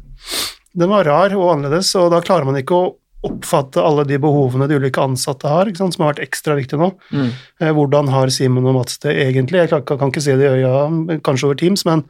den 0.75 0.91
var 0.91 1.07
rar 1.07 1.35
og 1.37 1.53
annerledes, 1.53 1.93
og 1.99 2.11
da 2.11 2.23
klarer 2.23 2.49
man 2.49 2.59
ikke 2.59 2.75
å 2.75 2.89
oppfatte 3.27 3.81
alle 3.81 4.03
de 4.07 4.19
behovene 4.21 4.67
de 4.69 4.77
ulike 4.77 5.01
ansatte 5.01 5.49
har, 5.49 5.71
som 5.75 5.89
har 6.03 6.11
vært 6.11 6.25
ekstra 6.27 6.55
viktige 6.59 6.79
nå. 6.81 6.91
Mm. 7.09 7.29
Eh, 7.61 7.71
hvordan 7.75 8.11
har 8.11 8.31
Simen 8.33 8.67
og 8.67 8.75
Mats 8.75 8.99
det 9.03 9.15
egentlig? 9.23 9.63
Jeg 9.63 9.85
kan, 9.87 10.11
ikke 10.11 10.23
se 10.23 10.35
det 10.37 10.51
i 10.51 10.59
øya, 10.59 11.21
kanskje 11.25 11.47
over 11.47 11.59
Teams, 11.59 11.85
men 11.87 12.03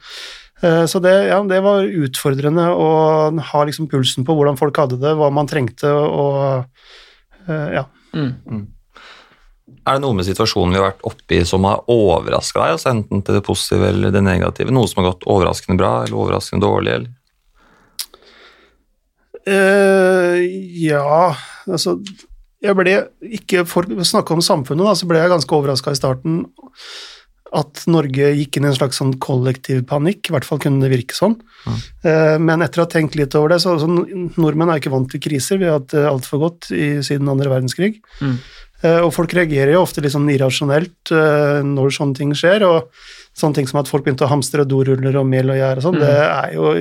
eh, 0.65 0.83
så 0.89 1.01
det, 1.03 1.13
ja, 1.29 1.37
det 1.47 1.61
var 1.63 1.85
utfordrende 1.85 2.65
å 2.73 2.89
ha 3.53 3.61
liksom 3.69 3.89
pulsen 3.91 4.25
på 4.25 4.33
hvordan 4.33 4.57
folk 4.59 4.81
hadde 4.81 4.97
det, 5.03 5.13
hva 5.19 5.29
man 5.33 5.49
trengte, 5.49 5.93
og 5.93 6.65
ja. 7.47 7.85
Mm. 8.11 8.65
Er 9.67 9.97
det 9.97 10.03
noe 10.03 10.15
med 10.15 10.27
situasjonen 10.27 10.75
vi 10.75 10.79
har 10.79 10.89
vært 10.89 11.05
oppe 11.07 11.37
i 11.37 11.45
som 11.47 11.65
har 11.67 11.83
overraska 11.91 12.61
deg, 12.61 12.75
altså 12.77 12.91
enten 12.93 13.23
til 13.23 13.37
det 13.37 13.43
positive 13.43 13.89
eller 13.91 14.13
det 14.15 14.23
negative? 14.23 14.71
Noe 14.75 14.87
som 14.87 15.01
har 15.01 15.11
gått 15.11 15.27
overraskende 15.27 15.79
bra 15.79 15.91
eller 16.05 16.19
overraskende 16.19 16.63
dårlig? 16.63 16.95
eller? 16.97 17.13
Uh, 19.47 20.41
ja, 20.75 21.29
altså 21.71 21.93
Jeg 22.59 22.75
ble 22.75 22.97
ikke 23.37 23.61
For 23.69 23.87
å 23.87 24.03
snakke 24.03 24.35
om 24.35 24.41
samfunnet, 24.43 24.83
da, 24.83 24.95
så 24.97 25.07
ble 25.07 25.21
jeg 25.21 25.31
ganske 25.31 25.55
overraska 25.55 25.93
i 25.93 25.99
starten 25.99 26.41
at 27.55 27.85
Norge 27.87 28.33
gikk 28.35 28.57
inn 28.57 28.65
i 28.65 28.67
en 28.67 28.75
slags 28.75 28.97
sånn 28.99 29.13
kollektiv 29.23 29.85
panikk, 29.87 30.27
i 30.27 30.33
hvert 30.35 30.43
fall 30.43 30.59
kunne 30.59 30.83
det 30.83 30.89
virke 30.91 31.15
sånn. 31.15 31.37
Mm. 31.63 32.43
Men 32.43 32.65
etter 32.65 32.81
å 32.81 32.83
ha 32.83 32.91
tenkt 32.91 33.15
litt 33.15 33.37
over 33.39 33.53
det, 33.53 33.61
så, 33.63 33.77
så 33.79 33.87
nordmenn 33.87 34.73
er 34.73 34.81
ikke 34.81 34.91
vant 34.91 35.07
til 35.13 35.21
kriser, 35.23 35.61
vi 35.61 35.69
har 35.69 35.79
hatt 35.79 35.93
det 35.93 36.03
altfor 36.09 36.41
godt 36.43 36.67
i, 36.75 36.97
siden 37.07 37.31
andre 37.31 37.53
verdenskrig. 37.53 38.01
Mm. 38.19 38.35
Og 38.85 39.09
folk 39.09 39.31
reagerer 39.33 39.71
jo 39.73 39.79
ofte 39.81 40.03
litt 40.05 40.13
sånn 40.13 40.27
irrasjonelt 40.29 41.09
når 41.65 41.95
sånne 41.95 42.13
ting 42.19 42.33
skjer, 42.37 42.61
og 42.67 42.91
sånne 43.37 43.57
ting 43.57 43.69
som 43.69 43.79
at 43.81 43.89
folk 43.89 44.05
begynte 44.05 44.27
å 44.27 44.29
hamstre 44.29 44.67
doruller 44.69 45.17
og 45.17 45.25
mel 45.29 45.49
og 45.49 45.57
gjær 45.57 45.81
og 45.81 45.85
sånn, 45.87 45.97
mm. 45.97 46.03
det 46.03 46.13
er 46.27 46.53
jo 46.53 46.71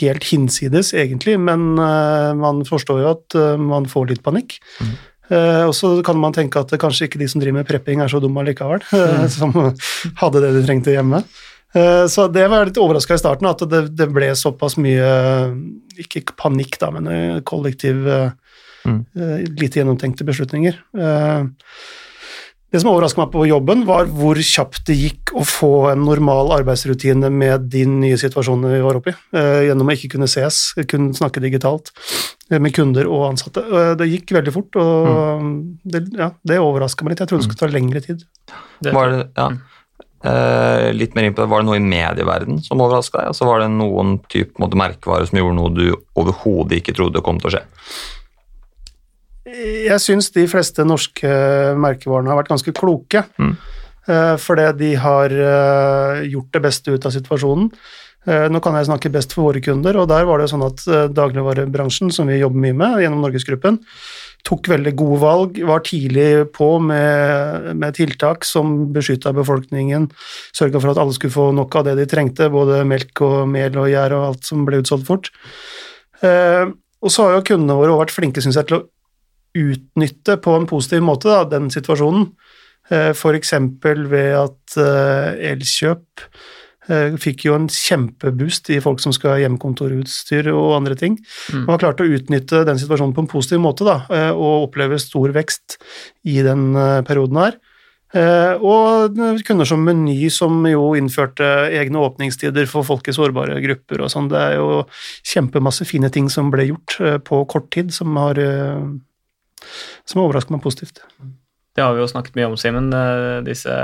helt 0.00 0.26
hinsides, 0.26 0.90
egentlig, 0.98 1.36
men 1.38 1.74
man 1.78 2.64
forstår 2.66 3.04
jo 3.04 3.12
at 3.12 3.38
man 3.62 3.86
får 3.90 4.10
litt 4.10 4.24
panikk. 4.26 4.58
Mm. 4.82 4.94
Og 5.68 5.72
så 5.72 5.90
kan 6.04 6.18
man 6.20 6.34
tenke 6.36 6.60
at 6.60 6.74
kanskje 6.80 7.08
ikke 7.08 7.18
de 7.22 7.28
som 7.30 7.40
driver 7.40 7.62
med 7.62 7.68
prepping 7.68 8.02
er 8.04 8.12
så 8.12 8.20
dumme 8.20 8.42
allikevel, 8.42 8.82
uh, 8.92 9.24
som 9.36 9.54
hadde 10.20 10.42
det 10.44 10.52
de 10.58 10.64
trengte 10.66 10.94
hjemme. 10.94 11.24
Så 12.06 12.28
det 12.30 12.44
var 12.46 12.68
litt 12.68 12.76
overraska 12.78 13.16
i 13.16 13.18
starten, 13.18 13.48
at 13.50 13.62
det, 13.66 13.80
det, 13.98 14.06
ble 14.14 14.28
såpass 14.38 14.76
mye 14.78 15.08
Ikke 15.98 16.20
panikk, 16.38 16.76
da, 16.78 16.92
men 16.94 17.40
kollektiv 17.42 18.06
mm. 18.84 19.00
lite 19.60 19.80
gjennomtenkte 19.80 20.26
beslutninger. 20.28 20.78
Uh, 20.96 21.50
det 22.74 22.80
som 22.82 22.90
overraska 22.90 23.20
meg 23.22 23.30
på 23.30 23.44
jobben, 23.46 23.84
var 23.86 24.08
hvor 24.10 24.38
kjapt 24.42 24.88
det 24.88 24.96
gikk 24.98 25.30
å 25.38 25.44
få 25.46 25.68
en 25.92 26.00
normal 26.08 26.50
arbeidsrutine 26.56 27.28
med 27.30 27.68
de 27.70 27.84
nye 27.86 28.16
situasjonene 28.18 28.72
vi 28.72 28.80
var 28.82 28.98
oppe 28.98 29.12
i, 29.12 29.14
eh, 29.38 29.58
gjennom 29.68 29.92
å 29.92 29.94
ikke 29.94 30.10
kunne 30.16 30.26
ses, 30.26 30.72
kunne 30.90 31.14
snakke 31.14 31.42
digitalt 31.44 31.92
eh, 32.50 32.58
med 32.58 32.74
kunder 32.74 33.06
og 33.06 33.28
ansatte. 33.28 33.62
Eh, 33.62 33.92
det 34.00 34.08
gikk 34.10 34.34
veldig 34.34 34.54
fort, 34.56 34.80
og 34.82 35.06
mm. 35.44 35.52
det, 35.86 36.00
ja, 36.18 36.32
det 36.42 36.58
overraska 36.64 37.06
meg 37.06 37.14
litt. 37.14 37.22
Jeg 37.22 37.30
trodde 37.30 37.44
det 37.44 37.48
skulle 37.52 37.62
ta 37.62 37.70
lengre 37.70 38.02
tid. 38.08 38.26
Var 38.88 39.14
det, 39.14 39.22
ja. 39.38 39.48
Uh, 40.24 40.88
litt 40.96 41.12
mer 41.12 41.26
inn 41.28 41.34
på 41.36 41.42
det, 41.42 41.50
Var 41.52 41.60
det 41.60 41.68
noe 41.68 41.76
i 41.76 41.84
medieverden 41.84 42.62
som 42.64 42.80
overraska 42.80 43.20
deg? 43.20 43.34
Altså, 43.34 43.44
var 43.44 43.60
det 43.60 43.70
noen 43.76 44.16
type 44.32 44.56
måte, 44.58 44.78
merkevare 44.80 45.28
som 45.28 45.36
gjorde 45.36 45.58
noe 45.60 45.72
du 45.76 45.82
overhodet 46.16 46.80
ikke 46.80 46.96
trodde 46.96 47.22
kom 47.22 47.38
til 47.42 47.52
å 47.52 47.54
skje? 47.58 47.62
Jeg 49.54 50.02
syns 50.02 50.32
de 50.34 50.48
fleste 50.50 50.84
norske 50.86 51.30
merkevarene 51.78 52.32
har 52.32 52.40
vært 52.42 52.52
ganske 52.54 52.74
kloke. 52.76 53.22
Mm. 53.38 53.54
Eh, 54.04 54.36
fordi 54.40 54.66
de 54.78 54.94
har 55.00 55.32
eh, 55.32 56.24
gjort 56.28 56.52
det 56.52 56.62
beste 56.66 56.92
ut 56.92 57.06
av 57.08 57.14
situasjonen. 57.14 57.70
Eh, 58.28 58.46
nå 58.52 58.60
kan 58.64 58.76
jeg 58.76 58.88
snakke 58.88 59.12
best 59.12 59.32
for 59.36 59.48
våre 59.48 59.62
kunder, 59.64 59.96
og 60.00 60.10
der 60.10 60.26
var 60.28 60.40
det 60.40 60.50
sånn 60.52 60.64
at 60.64 60.84
dagligvarebransjen, 61.16 62.12
som 62.12 62.28
vi 62.28 62.40
jobber 62.40 62.60
mye 62.60 62.76
med 62.76 63.00
gjennom 63.04 63.24
Norgesgruppen, 63.24 63.80
tok 64.44 64.68
veldig 64.68 64.92
gode 64.96 65.18
valg, 65.22 65.60
var 65.64 65.84
tidlig 65.84 66.28
på 66.52 66.68
med, 66.84 67.70
med 67.80 67.96
tiltak 67.96 68.44
som 68.44 68.90
beskytta 68.92 69.32
befolkningen, 69.36 70.10
sørga 70.56 70.82
for 70.82 70.92
at 70.92 71.00
alle 71.00 71.16
skulle 71.16 71.36
få 71.36 71.50
nok 71.56 71.80
av 71.80 71.88
det 71.88 71.96
de 72.02 72.08
trengte, 72.08 72.50
både 72.52 72.82
melk 72.88 73.24
og 73.24 73.38
mel 73.48 73.76
og 73.80 73.88
gjær 73.92 74.16
og 74.18 74.26
alt 74.26 74.48
som 74.48 74.66
ble 74.68 74.82
utsolgt 74.84 75.08
fort. 75.08 75.30
Og 76.24 77.12
så 77.12 77.24
har 77.24 77.38
jo 77.38 77.46
kundene 77.48 77.76
våre 77.76 77.96
vært 78.00 78.12
flinke 78.12 78.44
synes 78.44 78.60
jeg, 78.60 78.68
til 78.68 78.78
å 78.78 78.84
utnytte 79.54 80.36
på 80.42 80.56
en 80.58 80.66
positiv 80.70 81.04
måte 81.06 81.30
da, 81.30 81.44
den 81.56 81.70
situasjonen. 81.72 82.28
Eh, 82.90 83.10
F.eks. 83.14 83.54
ved 84.10 84.34
at 84.36 84.76
eh, 84.80 85.52
Elkjøp 85.52 86.24
eh, 86.90 87.14
fikk 87.20 87.46
jo 87.46 87.56
en 87.56 87.68
kjempeboost 87.72 88.68
i 88.74 88.80
folk 88.84 89.00
som 89.00 89.14
skal 89.16 89.34
ha 89.34 89.42
hjemmekontorutstyr 89.44 90.50
og 90.52 90.74
andre 90.80 90.98
ting. 91.00 91.18
Man 91.54 91.74
har 91.74 91.84
klart 91.86 92.02
å 92.04 92.08
utnytte 92.08 92.64
den 92.68 92.80
situasjonen 92.80 93.14
på 93.16 93.24
en 93.24 93.30
positiv 93.30 93.62
måte 93.64 93.86
da, 93.88 94.02
og 94.34 94.68
oppleve 94.68 95.00
stor 95.02 95.32
vekst 95.36 95.78
i 96.28 96.42
den 96.44 96.74
perioden 97.08 97.40
her. 97.40 97.56
Og 98.62 99.16
kunder 99.42 99.66
som 99.66 99.80
Meny, 99.82 100.28
som 100.30 100.60
jo 100.70 100.92
innførte 100.94 101.48
egne 101.74 101.98
åpningstider 102.04 102.68
for 102.70 102.86
folk 102.86 103.08
i 103.10 103.14
sårbare 103.16 103.56
grupper 103.64 104.04
og 104.04 104.12
sånn. 104.12 104.28
Det 104.30 104.38
er 104.38 104.54
jo 104.60 104.84
kjempemasse 105.32 105.88
fine 105.88 106.12
ting 106.14 106.28
som 106.30 106.52
ble 106.52 106.68
gjort 106.68 107.00
på 107.26 107.40
kort 107.50 107.72
tid, 107.74 107.90
som 107.96 108.14
har 108.20 108.38
som 110.08 110.22
overrasker 110.24 110.54
meg 110.56 110.62
positivt. 110.64 111.02
Det 111.74 111.82
har 111.82 111.96
vi 111.96 112.04
jo 112.04 112.10
snakket 112.10 112.36
mye 112.38 112.46
om, 112.52 112.54
Simen. 112.60 112.92
Disse 113.46 113.74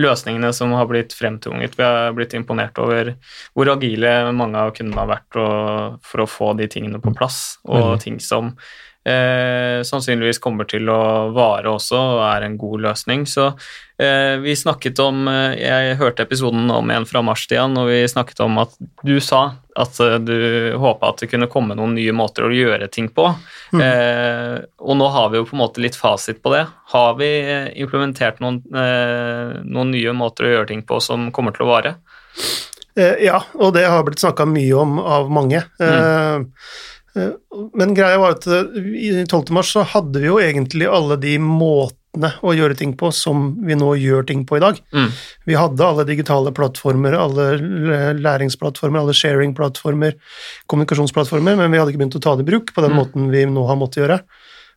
løsningene 0.00 0.48
som 0.56 0.72
har 0.72 0.88
blitt 0.88 1.12
fremtvunget. 1.12 1.76
Vi 1.76 1.84
har 1.84 2.14
blitt 2.16 2.32
imponert 2.36 2.78
over 2.80 3.12
hvor 3.52 3.68
agile 3.74 4.14
mange 4.32 4.62
av 4.62 4.72
kundene 4.76 5.02
har 5.02 5.10
vært 5.12 5.36
for 6.08 6.24
å 6.24 6.30
få 6.30 6.54
de 6.56 6.70
tingene 6.72 7.02
på 7.04 7.12
plass, 7.18 7.58
og 7.68 8.00
ting 8.00 8.16
som 8.16 8.54
eh, 9.04 9.80
sannsynligvis 9.86 10.40
kommer 10.42 10.68
til 10.68 10.88
å 10.92 11.30
vare 11.36 11.72
også 11.72 11.98
og 11.98 12.22
er 12.28 12.46
en 12.46 12.56
god 12.60 12.86
løsning. 12.88 13.26
Så 13.28 13.50
eh, 14.00 14.36
vi 14.42 14.56
snakket 14.56 15.00
om 15.04 15.28
eh, 15.30 15.58
Jeg 15.60 15.98
hørte 16.00 16.24
episoden 16.24 16.70
om 16.72 16.90
en 16.90 17.06
fra 17.08 17.22
mars, 17.24 17.44
Stian, 17.46 17.76
og 17.80 17.90
vi 17.92 18.02
snakket 18.08 18.40
om 18.46 18.62
at 18.64 18.74
du 19.04 19.18
sa 19.20 19.52
at 19.74 20.00
eh, 20.00 20.18
du 20.22 20.76
håpa 20.78 21.10
at 21.10 21.22
det 21.22 21.30
kunne 21.32 21.50
komme 21.50 21.76
noen 21.78 21.96
nye 21.98 22.14
måter 22.16 22.46
å 22.46 22.52
gjøre 22.54 22.88
ting 22.92 23.10
på. 23.14 23.26
Mm. 23.74 23.82
Eh, 23.82 24.58
og 24.78 24.98
nå 25.00 25.08
har 25.14 25.32
vi 25.32 25.40
jo 25.40 25.48
på 25.48 25.56
en 25.56 25.64
måte 25.64 25.82
litt 25.82 25.98
fasit 25.98 26.42
på 26.42 26.54
det. 26.54 26.64
Har 26.94 27.18
vi 27.18 27.30
eh, 27.42 27.72
implementert 27.82 28.40
noen, 28.44 28.62
noen 28.70 29.90
nye 29.94 30.14
måter 30.16 30.46
å 30.46 30.54
gjøre 30.54 30.70
ting 30.70 30.86
på 30.86 31.00
som 31.02 31.30
kommer 31.34 31.56
til 31.56 31.66
å 31.66 31.72
vare? 31.74 31.96
Ja, 32.94 33.40
og 33.58 33.72
det 33.74 33.88
har 33.90 34.04
blitt 34.06 34.22
snakka 34.22 34.44
mye 34.46 34.74
om 34.78 35.00
av 35.02 35.26
mange. 35.34 35.64
Mm. 35.82 36.44
Men 37.78 37.94
greia 37.94 38.18
var 38.18 38.34
at 38.36 38.46
eh, 38.50 38.80
i 38.98 39.10
12. 39.24 39.52
mars 39.54 39.72
så 39.76 39.84
hadde 39.86 40.22
vi 40.22 40.30
jo 40.30 40.40
egentlig 40.42 40.88
alle 40.90 41.16
de 41.20 41.36
måtene 41.38 42.32
å 42.46 42.54
gjøre 42.54 42.76
ting 42.78 42.94
på 42.98 43.10
som 43.14 43.46
vi 43.66 43.76
nå 43.78 43.92
gjør 43.98 44.26
ting 44.26 44.42
på 44.46 44.58
i 44.58 44.62
dag. 44.62 44.80
Mm. 44.94 45.08
Vi 45.50 45.58
hadde 45.58 45.86
alle 45.86 46.06
digitale 46.08 46.52
plattformer, 46.54 47.16
alle 47.18 47.46
læringsplattformer, 48.18 49.02
alle 49.02 49.16
sharing-plattformer, 49.18 50.18
kommunikasjonsplattformer, 50.70 51.58
men 51.58 51.70
vi 51.70 51.80
hadde 51.80 51.94
ikke 51.94 52.04
begynt 52.04 52.18
å 52.18 52.24
ta 52.26 52.36
det 52.38 52.46
i 52.46 52.50
bruk 52.50 52.74
på 52.74 52.84
den 52.84 52.94
mm. 52.94 53.00
måten 53.02 53.32
vi 53.34 53.46
nå 53.50 53.66
har 53.70 53.78
måttet 53.78 54.02
gjøre. 54.04 54.20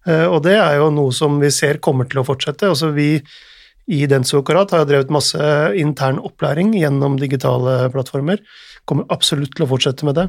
Eh, 0.08 0.26
og 0.26 0.42
det 0.46 0.58
er 0.62 0.80
jo 0.80 0.90
noe 0.94 1.14
som 1.16 1.42
vi 1.42 1.54
ser 1.54 1.82
kommer 1.84 2.10
til 2.10 2.22
å 2.22 2.28
fortsette. 2.28 2.70
Altså 2.70 2.94
vi 2.96 3.16
i 3.88 4.04
Denso 4.10 4.42
Karat 4.44 4.74
har 4.74 4.84
jo 4.84 4.90
drevet 4.90 5.14
masse 5.14 5.40
intern 5.80 6.20
opplæring 6.20 6.74
gjennom 6.76 7.16
digitale 7.22 7.86
plattformer. 7.94 8.42
Kommer 8.88 9.08
absolutt 9.12 9.52
til 9.58 9.66
å 9.66 9.70
fortsette 9.70 10.08
med 10.08 10.16
det. 10.16 10.26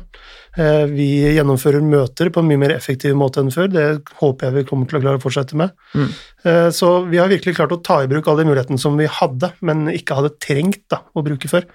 Eh, 0.59 0.85
vi 0.91 1.07
gjennomfører 1.37 1.85
møter 1.85 2.33
på 2.35 2.43
en 2.43 2.49
mye 2.49 2.59
mer 2.59 2.75
effektiv 2.75 3.15
måte 3.19 3.43
enn 3.45 3.53
før. 3.55 3.71
Det 3.71 3.85
håper 4.19 4.49
jeg 4.49 4.57
vi 4.57 4.65
kommer 4.67 4.91
til 4.91 4.99
å 4.99 5.03
klare 5.05 5.21
å 5.21 5.23
fortsette 5.23 5.59
med. 5.61 5.77
Mm. 5.95 6.11
Eh, 6.43 6.67
så 6.75 6.91
vi 7.07 7.21
har 7.23 7.31
virkelig 7.31 7.55
klart 7.61 7.77
å 7.77 7.81
ta 7.87 8.00
i 8.03 8.11
bruk 8.11 8.27
alle 8.27 8.43
de 8.43 8.50
mulighetene 8.50 8.83
som 8.83 8.99
vi 8.99 9.07
hadde, 9.07 9.53
men 9.62 9.87
ikke 9.93 10.19
hadde 10.19 10.35
trengt 10.43 10.83
da, 10.91 11.05
å 11.15 11.23
bruke 11.27 11.50
før. 11.50 11.69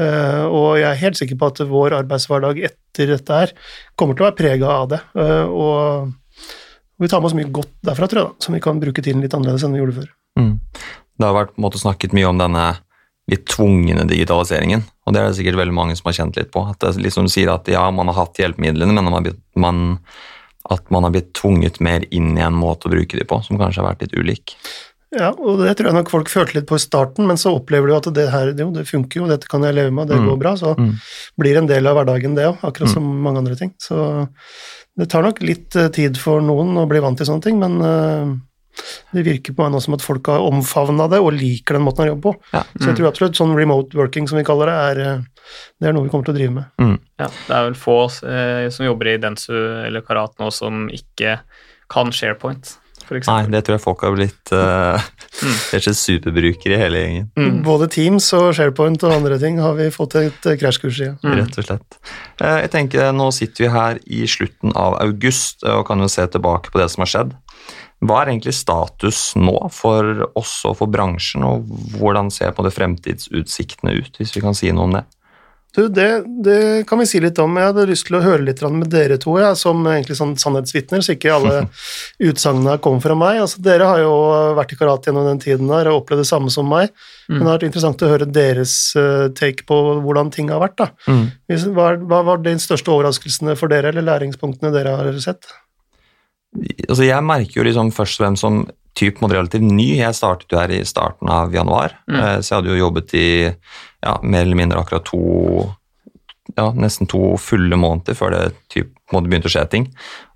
Eh, 0.00 0.42
og 0.48 0.80
jeg 0.80 0.88
er 0.88 1.02
helt 1.04 1.20
sikker 1.20 1.38
på 1.38 1.52
at 1.52 1.62
vår 1.70 1.98
arbeidshverdag 2.00 2.64
etter 2.70 3.14
dette 3.14 3.44
her 3.44 3.54
kommer 3.94 4.16
til 4.16 4.24
å 4.24 4.30
være 4.30 4.40
prega 4.40 4.74
av 4.80 4.90
det. 4.94 5.04
Og 5.52 6.10
vi 7.04 7.10
tar 7.10 7.20
med 7.20 7.28
oss 7.28 7.36
mye 7.36 7.52
godt 7.52 7.76
derfra, 7.84 8.08
tror 8.08 8.22
jeg, 8.22 8.32
da, 8.32 8.46
som 8.46 8.56
vi 8.56 8.64
kan 8.64 8.80
bruke 8.80 9.04
tiden 9.04 9.20
litt 9.24 9.34
annerledes 9.36 9.66
enn 9.66 9.76
vi 9.76 9.82
gjorde 9.82 10.00
før. 10.00 10.12
Mm. 10.40 10.54
Det 11.14 11.28
har 11.28 11.36
vært 11.36 11.58
måte, 11.62 11.78
snakket 11.78 12.14
mye 12.16 12.26
om 12.30 12.40
denne 12.40 12.64
litt 13.30 13.46
tvungne 13.48 14.04
digitaliseringen, 14.08 14.84
og 15.04 15.14
det 15.14 15.20
er 15.20 15.28
det 15.30 15.38
sikkert 15.38 15.60
veldig 15.62 15.76
mange 15.76 15.96
som 15.96 16.10
har 16.10 16.16
kjent 16.18 16.38
litt 16.40 16.50
på. 16.52 16.64
At 16.68 16.80
det 16.84 16.94
liksom 17.00 17.28
sier 17.32 17.54
at 17.54 17.68
ja, 17.72 17.84
man 17.94 18.10
har 18.12 18.24
hatt 18.24 18.40
hjelpemidlene, 18.40 18.96
men 18.96 19.12
man, 19.12 19.28
man, 19.56 19.84
at 20.72 20.90
man 20.92 21.06
har 21.06 21.14
blitt 21.14 21.32
tvunget 21.36 21.80
mer 21.84 22.04
inn 22.10 22.34
i 22.36 22.44
en 22.44 22.56
måte 22.58 22.88
å 22.88 22.92
bruke 22.92 23.20
dem 23.20 23.30
på, 23.30 23.40
som 23.46 23.60
kanskje 23.60 23.82
har 23.82 23.92
vært 23.92 24.04
litt 24.04 24.18
ulik. 24.18 24.58
Ja, 25.14 25.30
og 25.30 25.60
det 25.62 25.76
tror 25.78 25.90
jeg 25.90 25.96
nok 25.96 26.10
folk 26.10 26.30
følte 26.32 26.58
litt 26.58 26.68
på 26.68 26.78
i 26.78 26.82
starten, 26.82 27.26
men 27.28 27.38
så 27.40 27.52
opplever 27.54 27.90
du 27.90 27.96
at 27.96 28.08
det 28.16 28.26
her 28.32 28.50
jo, 28.50 28.70
det 28.74 28.86
funker 28.88 29.20
jo, 29.20 29.28
dette 29.30 29.48
kan 29.50 29.62
jeg 29.62 29.76
leve 29.76 29.92
med, 29.94 30.08
det 30.10 30.18
mm. 30.18 30.26
går 30.30 30.40
bra. 30.40 30.54
Så 30.58 30.72
mm. 30.78 30.90
blir 31.40 31.60
en 31.60 31.68
del 31.70 31.86
av 31.86 31.98
hverdagen, 31.98 32.34
det 32.36 32.48
òg, 32.50 32.58
akkurat 32.60 32.90
mm. 32.90 32.94
som 32.96 33.12
mange 33.26 33.44
andre 33.44 33.58
ting. 33.60 33.70
Så 33.80 34.00
det 34.98 35.08
tar 35.12 35.26
nok 35.26 35.40
litt 35.44 35.76
eh, 35.78 35.90
tid 35.94 36.18
for 36.20 36.42
noen 36.44 36.74
å 36.78 36.88
bli 36.90 37.02
vant 37.02 37.18
til 37.18 37.28
sånne 37.28 37.46
ting, 37.46 37.62
men 37.62 37.78
uh, 37.82 38.34
det 39.14 39.24
virker 39.26 39.54
på 39.54 39.64
meg 39.64 39.74
nå 39.74 39.80
som 39.82 39.96
at 39.96 40.04
folk 40.04 40.30
har 40.32 40.44
omfavna 40.44 41.06
det 41.12 41.20
og 41.22 41.34
liker 41.36 41.78
den 41.78 41.86
måten 41.86 42.06
å 42.06 42.12
jobbe 42.12 42.26
på. 42.28 42.34
Ja. 42.54 42.64
Mm. 42.66 42.78
Så 42.80 42.88
jeg 42.90 42.98
tror 42.98 43.10
absolutt 43.10 43.40
sånn 43.40 43.56
remote 43.58 43.98
working, 43.98 44.28
som 44.30 44.40
vi 44.40 44.46
kaller 44.46 44.70
det, 44.70 44.78
er, 44.90 45.02
eh, 45.04 45.50
det 45.80 45.90
er 45.90 45.96
noe 45.96 46.06
vi 46.06 46.14
kommer 46.14 46.28
til 46.28 46.34
å 46.34 46.38
drive 46.38 46.56
med. 46.58 46.70
Mm. 46.82 46.96
Ja, 47.22 47.28
det 47.34 47.58
er 47.58 47.68
vel 47.70 47.78
få 47.78 47.98
eh, 48.30 48.70
som 48.74 48.88
jobber 48.88 49.12
i 49.12 49.18
Densu 49.22 49.54
eller 49.54 50.06
Karat 50.06 50.34
nå 50.42 50.50
som 50.54 50.88
ikke 50.92 51.38
kan 51.92 52.14
SharePoint. 52.14 52.78
Nei, 53.04 53.42
det 53.52 53.60
tror 53.66 53.76
jeg 53.76 53.82
folk 53.82 54.02
har 54.04 54.14
blitt 54.14 54.52
uh, 54.56 54.96
mm. 54.96 55.56
Er 55.76 55.84
superbrukere 55.84 56.76
i 56.76 56.80
hele 56.80 57.02
gjengen. 57.02 57.26
Mm. 57.36 57.58
Både 57.66 57.88
Teams 57.92 58.30
og 58.36 58.54
SharePoint 58.56 59.04
og 59.04 59.12
andre 59.18 59.38
ting 59.42 59.58
har 59.60 59.76
vi 59.78 59.90
fått 59.92 60.16
et 60.20 60.48
krasjkurs 60.60 61.02
i. 61.04 61.10
Mm. 61.20 61.34
Rett 61.42 61.58
og 61.60 61.68
slett. 61.68 61.98
Uh, 62.40 62.62
jeg 62.64 62.72
tenker 62.72 63.12
Nå 63.16 63.28
sitter 63.36 63.66
vi 63.66 63.72
her 63.74 64.00
i 64.06 64.24
slutten 64.30 64.72
av 64.78 64.96
august 65.02 65.66
og 65.68 65.84
kan 65.88 66.00
jo 66.00 66.08
se 66.10 66.24
tilbake 66.32 66.72
på 66.72 66.80
det 66.80 66.88
som 66.94 67.04
har 67.04 67.12
skjedd. 67.12 67.34
Hva 68.04 68.22
er 68.22 68.32
egentlig 68.32 68.54
status 68.56 69.32
nå 69.38 69.56
for 69.72 70.26
oss 70.36 70.56
og 70.68 70.78
for 70.80 70.90
bransjen, 70.92 71.44
og 71.46 71.68
hvordan 71.98 72.32
ser 72.34 72.52
på 72.56 72.64
det 72.66 72.74
fremtidsutsiktene 72.74 73.94
ut, 73.96 74.18
hvis 74.18 74.34
vi 74.36 74.42
kan 74.44 74.56
si 74.56 74.72
noe 74.74 74.88
om 74.88 74.96
det? 74.98 75.04
Du, 75.74 75.88
det, 75.88 76.24
det, 76.44 76.86
kan 76.86 77.00
vi 77.02 77.06
si 77.06 77.18
litt 77.18 77.38
om. 77.42 77.56
Jeg 77.58 77.72
hadde 77.72 77.86
lyst 77.88 78.06
til 78.06 78.14
å 78.14 78.22
høre 78.22 78.44
litt 78.46 78.60
med 78.70 78.86
dere 78.92 79.16
to, 79.18 79.32
ja, 79.42 79.50
som 79.58 79.80
egentlig 79.90 80.14
sånn 80.20 80.36
sannhetsvitner, 80.38 81.02
så 81.02 81.16
ikke 81.16 81.32
alle 81.34 81.64
utsagnene 82.30 82.76
kommer 82.82 83.02
fra 83.02 83.16
meg. 83.18 83.40
Altså, 83.42 83.58
dere 83.64 83.88
har 83.90 84.02
jo 84.04 84.12
vært 84.54 84.76
i 84.76 84.78
karat 84.78 85.08
gjennom 85.08 85.26
den 85.26 85.42
tiden 85.42 85.72
der 85.72 85.90
og 85.90 86.04
opplevd 86.04 86.22
det 86.22 86.28
samme 86.30 86.52
som 86.54 86.70
meg. 86.70 86.94
Mm. 87.26 87.32
Men 87.32 87.40
det 87.40 87.48
har 87.48 87.56
vært 87.56 87.66
interessant 87.70 88.06
å 88.06 88.12
høre 88.12 88.30
deres 88.30 88.76
uh, 88.94 89.26
take 89.34 89.66
på 89.66 89.80
hvordan 90.04 90.30
ting 90.36 90.54
har 90.54 90.62
vært. 90.62 90.78
da. 90.78 90.88
Mm. 91.10 91.26
Hva, 91.74 91.90
hva, 92.06 92.22
var 92.30 92.46
de 92.46 92.54
største 92.62 92.94
overraskelsene 92.94 93.58
for 93.58 93.74
dere, 93.74 93.90
eller 93.90 94.06
læringspunktene 94.06 94.70
dere 94.76 94.94
har 94.94 95.10
sett? 95.26 95.50
Altså, 96.54 97.04
jeg 97.06 97.26
merker 97.26 97.60
jo 97.60 97.66
liksom 97.66 97.92
først 97.94 98.20
hvem 98.22 98.36
som 98.38 98.64
typ 98.94 99.18
relativt 99.22 99.66
ny. 99.66 99.96
Jeg 99.98 100.14
startet 100.14 100.52
jo 100.52 100.60
her 100.60 100.70
i 100.70 100.84
starten 100.86 101.30
av 101.30 101.54
januar, 101.54 101.96
mm. 102.06 102.18
Eh, 102.18 102.36
så 102.40 102.52
jeg 102.52 102.58
hadde 102.60 102.74
jo 102.74 102.82
jobbet 102.84 103.16
i 103.18 103.30
ja, 104.04 104.18
mer 104.22 104.44
eller 104.44 104.58
mindre 104.58 104.82
akkurat 104.82 105.06
to 105.08 105.72
ja, 106.54 106.68
nesten 106.76 107.08
to 107.08 107.34
fulle 107.40 107.76
måneder 107.80 108.16
før 108.18 108.34
det 108.34 108.42
typ, 108.72 108.92
begynte 109.10 109.48
å 109.48 109.52
skje 109.52 109.64
ting. 109.72 109.88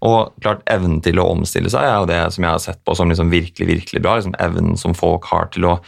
Og 0.07 0.33
klart, 0.43 0.65
evnen 0.71 1.03
til 1.05 1.21
å 1.21 1.29
omstille 1.35 1.71
seg 1.73 1.85
er 1.85 1.97
jo 2.01 2.09
det 2.11 2.21
som 2.35 2.45
jeg 2.45 2.55
har 2.55 2.63
sett 2.63 2.81
på 2.87 2.95
som 2.97 3.11
liksom 3.11 3.31
virkelig 3.33 3.69
virkelig 3.69 4.03
bra. 4.03 4.17
Liksom, 4.19 4.37
evnen 4.41 4.79
som 4.81 4.97
folk 4.97 5.29
har 5.31 5.51
til 5.55 5.69
å 5.69 5.79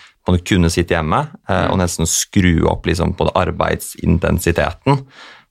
kunne 0.46 0.70
sitte 0.70 0.94
hjemme 0.94 1.24
eh, 1.48 1.66
og 1.72 1.80
nesten 1.80 2.06
skru 2.06 2.66
opp 2.70 2.86
liksom, 2.86 3.16
på 3.18 3.30
arbeidsintensiteten. 3.34 5.00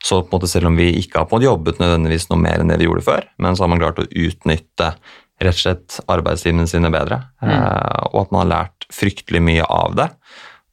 Så 0.03 0.21
på 0.23 0.31
en 0.31 0.37
måte, 0.37 0.51
selv 0.51 0.69
om 0.69 0.77
vi 0.79 0.91
ikke 1.01 1.19
har 1.19 1.27
på 1.27 1.35
en 1.35 1.41
måte 1.41 1.49
jobbet 1.49 1.81
nødvendigvis 1.81 2.29
noe 2.31 2.39
mer 2.41 2.61
enn 2.61 2.71
det 2.71 2.79
vi 2.79 2.87
gjorde 2.87 3.05
før, 3.07 3.25
men 3.43 3.57
så 3.57 3.65
har 3.65 3.71
man 3.73 3.81
klart 3.81 3.99
å 3.99 4.07
utnytte 4.07 4.93
rett 5.39 5.55
og 5.55 5.59
slett 5.59 5.97
arbeidstimene 6.11 6.67
sine 6.67 6.91
bedre. 6.91 7.21
Mm. 7.43 7.51
Eh, 7.51 8.05
og 8.11 8.21
at 8.23 8.31
man 8.31 8.43
har 8.43 8.53
lært 8.53 8.87
fryktelig 8.93 9.43
mye 9.43 9.67
av 9.67 9.97
det. 9.99 10.07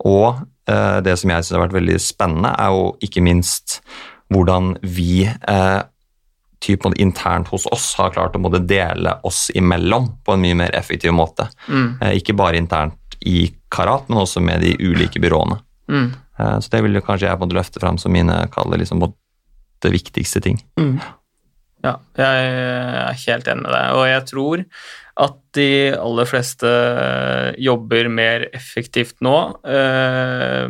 Og 0.07 0.45
Eh, 0.67 0.99
det 1.03 1.15
som 1.21 1.31
jeg 1.31 1.45
syns 1.45 1.55
har 1.55 1.67
vært 1.67 1.77
veldig 1.79 1.99
spennende, 2.03 2.51
er 2.59 2.75
jo 2.75 2.89
ikke 3.07 3.23
minst 3.25 3.79
hvordan 4.35 4.75
vi 4.83 5.23
eh, 5.27 5.81
typ, 6.65 6.89
internt 6.99 7.53
hos 7.53 7.69
oss 7.71 7.93
har 8.01 8.15
klart 8.17 8.35
å 8.35 8.59
dele 8.59 9.15
oss 9.27 9.47
imellom 9.55 10.11
på 10.27 10.35
en 10.35 10.43
mye 10.43 10.59
mer 10.65 10.75
effektiv 10.75 11.15
måte. 11.15 11.49
Mm. 11.69 11.89
Eh, 12.01 12.17
ikke 12.21 12.35
bare 12.39 12.59
internt 12.59 13.19
i 13.21 13.47
Karat, 13.71 14.09
men 14.11 14.25
også 14.25 14.43
med 14.43 14.65
de 14.67 14.75
ulike 14.83 15.23
byråene. 15.23 15.61
Mm. 15.91 16.09
Eh, 16.39 16.59
så 16.61 16.73
det 16.73 16.83
vil 16.87 17.03
kanskje 17.05 17.31
jeg 17.31 17.41
måtte 17.43 17.59
løfte 17.59 17.83
fram 17.83 18.01
som 18.01 18.15
mine 18.15 18.43
kaller 18.55 18.83
liksom, 18.83 19.05
det 19.85 19.95
viktigste 19.95 20.43
ting. 20.45 20.61
Mm. 20.81 20.99
Ja, 21.85 21.99
jeg 22.19 22.47
er 22.53 23.19
helt 23.27 23.49
enig 23.51 23.67
med 23.67 23.75
deg, 23.75 23.91
og 23.95 24.07
jeg 24.09 24.23
tror 24.31 24.63
at 25.17 25.37
de 25.57 25.69
aller 25.97 26.29
fleste 26.29 26.71
jobber 27.63 28.09
mer 28.13 28.47
effektivt 28.57 29.23
nå 29.25 29.37
eh, 29.65 30.67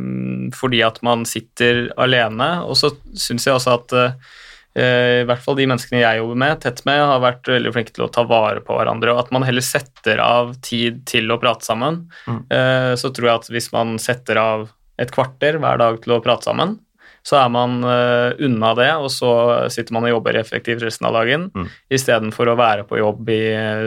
fordi 0.54 0.82
at 0.86 1.00
man 1.06 1.24
sitter 1.26 1.88
alene. 1.98 2.50
Og 2.66 2.78
så 2.78 2.92
syns 3.18 3.48
jeg 3.48 3.56
også 3.56 3.74
at 3.74 3.96
eh, 3.98 5.24
i 5.24 5.26
hvert 5.26 5.42
fall 5.42 5.58
de 5.58 5.66
menneskene 5.66 6.04
jeg 6.04 6.20
jobber 6.20 6.38
med, 6.44 6.60
tett 6.62 6.84
med, 6.86 7.02
har 7.10 7.24
vært 7.24 7.50
veldig 7.50 7.74
flinke 7.74 7.96
til 7.96 8.06
å 8.06 8.12
ta 8.12 8.26
vare 8.28 8.62
på 8.62 8.76
hverandre, 8.76 9.16
og 9.16 9.24
at 9.24 9.34
man 9.34 9.46
heller 9.48 9.64
setter 9.64 10.22
av 10.22 10.54
tid 10.62 11.02
til 11.10 11.32
å 11.32 11.40
prate 11.42 11.66
sammen. 11.66 12.04
Mm. 12.28 12.40
Eh, 12.46 12.92
så 13.00 13.10
tror 13.10 13.30
jeg 13.30 13.40
at 13.40 13.54
hvis 13.56 13.72
man 13.74 13.96
setter 14.02 14.42
av 14.42 14.68
et 15.00 15.12
kvarter 15.14 15.60
hver 15.62 15.80
dag 15.80 16.00
til 16.02 16.16
å 16.16 16.22
prate 16.24 16.48
sammen, 16.48 16.78
så 17.26 17.40
er 17.40 17.50
man 17.50 17.80
uh, 17.82 18.36
unna 18.46 18.70
det, 18.78 18.90
og 19.02 19.08
så 19.10 19.30
sitter 19.72 19.96
man 19.96 20.06
og 20.06 20.12
jobber 20.12 20.38
effektivt 20.38 20.84
resten 20.84 21.08
av 21.08 21.16
dagen 21.16 21.48
mm. 21.50 21.66
istedenfor 21.98 22.52
å 22.52 22.56
være 22.58 22.84
på 22.86 23.00
jobb 23.00 23.32
i 23.34 23.40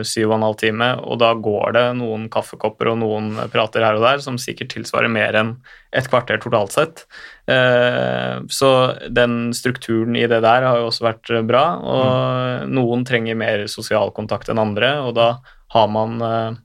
syv 0.08 0.34
og 0.34 0.36
en 0.36 0.46
halv 0.50 0.58
time, 0.60 0.90
og 1.00 1.22
da 1.22 1.32
går 1.40 1.76
det 1.78 1.86
noen 2.02 2.28
kaffekopper 2.34 2.92
og 2.92 3.00
noen 3.00 3.32
prater 3.54 3.86
her 3.86 3.96
og 3.96 4.04
der 4.04 4.24
som 4.26 4.40
sikkert 4.42 4.74
tilsvarer 4.76 5.12
mer 5.14 5.40
enn 5.40 5.54
et 5.96 6.10
kvarter 6.12 6.42
totalt 6.44 6.76
sett. 6.76 7.06
Uh, 7.48 8.44
så 8.52 8.72
den 9.08 9.54
strukturen 9.56 10.20
i 10.20 10.28
det 10.28 10.42
der 10.44 10.68
har 10.68 10.82
jo 10.82 10.90
også 10.92 11.08
vært 11.08 11.32
bra, 11.48 11.66
og 11.80 12.08
mm. 12.10 12.76
noen 12.76 13.08
trenger 13.08 13.40
mer 13.40 13.70
sosial 13.72 14.12
kontakt 14.16 14.52
enn 14.52 14.60
andre, 14.60 14.98
og 15.06 15.16
da 15.16 15.30
har 15.78 15.88
man 15.96 16.20
uh, 16.20 16.60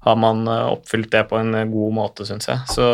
har 0.00 0.16
man 0.16 0.48
eh, 0.48 0.66
oppfylt 0.72 1.10
det 1.12 1.24
på 1.28 1.36
en 1.36 1.54
eh, 1.54 1.66
god 1.68 1.94
måte, 1.94 2.24
syns 2.28 2.48
jeg. 2.48 2.64
Så 2.72 2.84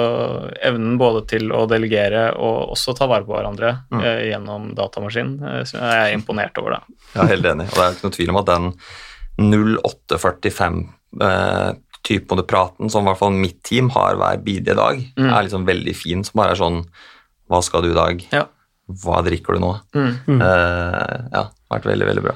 evnen 0.66 0.96
både 0.98 1.22
til 1.30 1.52
å 1.54 1.62
delegere 1.70 2.28
og 2.34 2.74
også 2.74 2.96
ta 2.98 3.06
vare 3.10 3.26
på 3.26 3.34
hverandre 3.36 3.72
mm. 3.92 4.00
eh, 4.00 4.22
gjennom 4.32 4.72
datamaskin, 4.78 5.36
eh, 5.46 5.74
er 5.78 6.00
jeg 6.00 6.18
imponert 6.18 6.58
over. 6.62 6.76
det. 6.76 6.98
Ja, 7.14 7.28
helt 7.30 7.46
enig. 7.52 7.68
Og 7.70 7.78
det 7.78 7.84
er 7.84 7.96
ikke 7.98 8.08
noe 8.08 8.16
tvil 8.18 8.34
om 8.34 8.40
at 8.42 8.50
den 8.50 8.70
0845 9.54 10.80
eh, 11.28 12.42
praten 12.46 12.90
som 12.90 13.02
i 13.02 13.10
hvert 13.10 13.22
fall 13.22 13.38
mitt 13.38 13.62
team 13.66 13.90
har 13.94 14.18
hver 14.18 14.42
bidige 14.42 14.76
dag, 14.78 14.98
mm. 15.18 15.30
er 15.30 15.46
liksom 15.46 15.66
veldig 15.68 15.94
fin. 15.98 16.26
Som 16.26 16.42
bare 16.42 16.56
er 16.56 16.62
sånn 16.62 16.84
Hva 17.46 17.62
skal 17.62 17.86
du 17.86 17.92
i 17.92 17.98
dag? 17.98 18.22
Ja. 18.34 18.48
Hva 18.86 19.22
drikker 19.26 19.54
du 19.54 19.62
nå? 19.62 19.72
Mm. 19.94 20.42
Eh, 20.42 21.16
ja, 21.34 21.46
vært 21.70 21.86
veldig, 21.86 22.10
veldig 22.10 22.26
bra. 22.26 22.34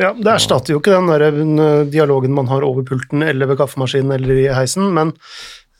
Ja, 0.00 0.10
Det 0.14 0.30
erstatter 0.30 0.74
jo 0.74 0.80
ikke 0.80 0.94
den 0.94 1.10
der 1.10 1.26
eh, 1.30 1.82
dialogen 1.90 2.34
man 2.34 2.48
har 2.50 2.66
over 2.66 2.86
pulten 2.86 3.22
eller 3.22 3.50
ved 3.50 3.60
kaffemaskinen 3.60 4.16
eller 4.16 4.40
i 4.42 4.48
heisen, 4.54 4.88
men 4.94 5.14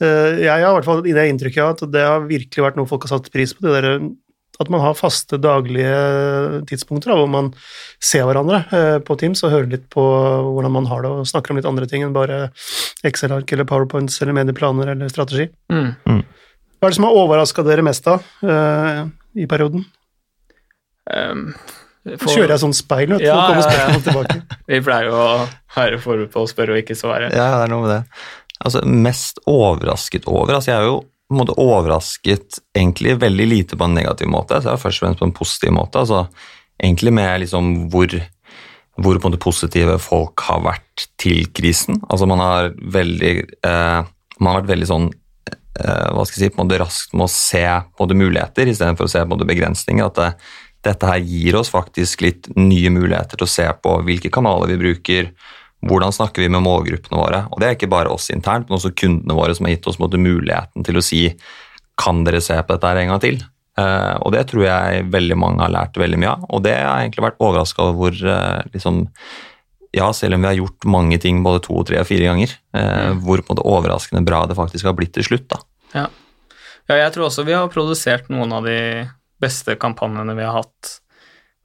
uh, 0.02 0.30
jeg 0.38 0.50
har 0.52 0.68
i 0.68 0.76
hvert 0.76 0.86
fall 0.86 1.06
i 1.08 1.14
det 1.16 1.24
inntrykket 1.30 1.82
at 1.82 1.94
det 1.94 2.04
har 2.06 2.28
virkelig 2.28 2.62
vært 2.62 2.78
noe 2.78 2.90
folk 2.90 3.06
har 3.06 3.16
satt 3.16 3.32
pris 3.34 3.54
på. 3.56 3.66
det 3.66 3.74
der, 3.82 4.06
At 4.62 4.70
man 4.70 4.84
har 4.84 4.94
faste 4.94 5.38
daglige 5.42 6.62
tidspunkter 6.70 7.10
da, 7.10 7.18
hvor 7.18 7.30
man 7.30 7.50
ser 7.98 8.26
hverandre 8.28 8.62
uh, 8.70 8.98
på 9.02 9.18
Teams 9.18 9.42
og 9.42 9.50
hører 9.56 9.72
litt 9.74 9.88
på 9.90 10.04
hvordan 10.04 10.76
man 10.78 10.86
har 10.86 11.02
det, 11.02 11.10
og 11.10 11.26
snakker 11.26 11.50
om 11.50 11.58
litt 11.58 11.70
andre 11.70 11.90
ting 11.90 12.06
enn 12.06 12.14
bare 12.14 12.52
Excel-ark 13.02 13.50
eller 13.50 13.66
Powerpoints 13.66 14.22
eller 14.22 14.38
medieplaner 14.38 14.94
eller 14.94 15.10
strategi. 15.10 15.50
Mm. 15.72 15.90
Mm. 16.06 16.22
Hva 16.78 16.86
er 16.86 16.94
det 16.94 17.00
som 17.00 17.08
har 17.08 17.18
overraska 17.18 17.66
dere 17.66 17.82
mest 17.82 18.06
da 18.06 18.20
uh, 18.46 19.08
i 19.34 19.50
perioden? 19.50 19.88
Um 21.10 21.50
for... 22.04 22.28
Kjører 22.28 22.54
jeg 22.54 22.60
sånn 22.60 22.76
speil, 22.76 23.14
vet 23.14 23.22
du, 23.22 23.26
ja, 23.26 23.34
for 23.34 23.40
å 23.40 23.48
komme 23.48 23.64
spørsmål 23.64 24.02
tilbake. 24.04 24.38
Vi 24.70 24.80
pleier 24.84 25.08
jo 25.08 25.16
å 25.16 25.28
være 25.76 26.00
forberedt 26.02 26.34
på 26.34 26.44
å 26.44 26.50
spørre 26.50 26.74
og 26.74 26.82
ikke 26.82 26.96
svare. 26.98 27.30
Ja, 27.32 27.48
det 27.56 27.62
er 27.64 27.72
noe 27.72 27.86
med 27.86 27.92
det. 27.94 28.00
Altså, 28.64 28.84
mest 28.86 29.40
overrasket 29.50 30.28
over 30.30 30.54
Altså, 30.56 30.70
jeg 30.70 30.78
er 30.78 30.88
jo 30.88 31.00
på 31.04 31.34
en 31.34 31.40
måte 31.40 31.56
overrasket 31.60 32.60
egentlig 32.76 33.16
veldig 33.22 33.46
lite 33.48 33.78
på 33.80 33.88
en 33.88 33.96
negativ 33.96 34.28
måte, 34.30 34.60
så 34.60 34.70
jeg 34.70 34.76
er 34.76 34.82
først 34.82 35.00
og 35.00 35.06
fremst 35.06 35.22
på 35.22 35.28
en 35.30 35.36
positiv 35.40 35.74
måte. 35.74 36.04
altså 36.04 36.26
Egentlig 36.82 37.14
med 37.16 37.40
liksom 37.44 37.72
hvor, 37.92 38.12
hvor 39.00 39.16
på 39.16 39.28
en 39.28 39.32
måte 39.32 39.42
positive 39.42 39.96
folk 40.02 40.44
har 40.44 40.60
vært 40.66 41.06
til 41.20 41.48
krisen. 41.56 42.02
Altså, 42.10 42.28
man 42.28 42.42
har 42.44 42.72
veldig 42.76 43.34
eh, 43.64 44.00
Man 44.40 44.50
har 44.50 44.60
vært 44.60 44.72
veldig 44.74 44.88
sånn 44.90 45.04
eh, 45.48 46.06
hva 46.10 46.24
skal 46.26 46.36
jeg 46.36 46.50
si, 46.50 46.52
på 46.52 46.60
en 46.60 46.66
måte 46.66 46.80
raskt 46.82 47.14
med 47.14 47.28
å 47.28 47.32
se 47.32 47.64
på 47.96 48.06
det 48.10 48.16
muligheter 48.18 48.68
istedenfor 48.68 49.06
å 49.06 49.12
se 49.14 49.22
på 49.24 49.38
det 49.40 49.48
begrensninger. 49.48 50.04
at 50.04 50.18
det 50.18 50.30
dette 50.84 51.08
her 51.08 51.20
gir 51.24 51.56
oss 51.58 51.72
faktisk 51.72 52.24
litt 52.24 52.48
nye 52.56 52.92
muligheter 52.92 53.40
til 53.40 53.46
å 53.46 53.50
se 53.50 53.66
på 53.82 53.98
hvilke 54.06 54.30
kanaler 54.32 54.74
vi 54.74 54.80
bruker, 54.80 55.30
hvordan 55.84 56.14
snakker 56.14 56.44
vi 56.44 56.50
med 56.52 56.64
målgruppene 56.64 57.20
våre. 57.20 57.42
Og 57.52 57.60
det 57.60 57.68
er 57.68 57.78
ikke 57.78 57.92
bare 57.92 58.12
oss 58.12 58.30
internt, 58.32 58.68
men 58.68 58.78
også 58.78 58.94
kundene 58.96 59.36
våre 59.36 59.56
som 59.56 59.68
har 59.68 59.76
gitt 59.76 59.88
oss 59.90 60.00
måte, 60.02 60.20
muligheten 60.20 60.86
til 60.86 61.00
å 61.00 61.04
si 61.04 61.26
kan 62.00 62.24
dere 62.26 62.42
se 62.42 62.56
på 62.58 62.74
dette 62.74 62.90
her 62.90 63.02
en 63.02 63.12
gang 63.14 63.22
til? 63.22 63.42
Uh, 63.74 64.14
og 64.22 64.30
det 64.34 64.44
tror 64.50 64.68
jeg 64.68 65.06
veldig 65.10 65.36
mange 65.38 65.64
har 65.64 65.72
lært 65.74 65.98
veldig 65.98 66.20
mye 66.20 66.32
av. 66.36 66.46
Og 66.54 66.62
det 66.66 66.76
har 66.76 66.84
jeg 66.86 67.08
egentlig 67.08 67.26
vært 67.26 67.42
overraska 67.42 67.86
over 67.88 67.98
hvor 67.98 68.20
uh, 68.30 68.60
liksom, 68.74 69.00
ja, 69.94 70.10
selv 70.14 70.36
om 70.36 70.44
vi 70.44 70.50
har 70.50 70.60
gjort 70.60 70.88
mange 70.90 71.18
ting 71.22 71.42
både 71.46 71.62
to, 71.66 71.80
tre 71.86 72.00
og 72.02 72.08
fire 72.08 72.28
ganger, 72.30 72.54
uh, 72.76 72.84
mm. 73.14 73.24
hvor 73.26 73.42
på 73.42 73.50
en 73.50 73.56
måte 73.56 73.66
overraskende 73.74 74.24
bra 74.26 74.44
det 74.50 74.58
faktisk 74.58 74.90
har 74.90 74.96
blitt 74.98 75.14
til 75.16 75.26
slutt. 75.26 75.48
da. 75.50 75.60
Ja. 75.94 76.06
ja, 76.90 77.00
jeg 77.02 77.14
tror 77.14 77.28
også 77.28 77.46
vi 77.46 77.56
har 77.56 77.70
produsert 77.72 78.30
noen 78.32 78.54
av 78.54 78.66
de 78.68 78.78
beste 79.44 79.78
kampanjene 79.80 80.36
vi 80.38 80.46
har 80.46 80.62
hatt 80.62 80.98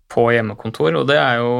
på 0.10 0.24
hjemmekontor, 0.34 0.96
og 0.98 1.06
det 1.10 1.20
er 1.22 1.36
jo 1.38 1.52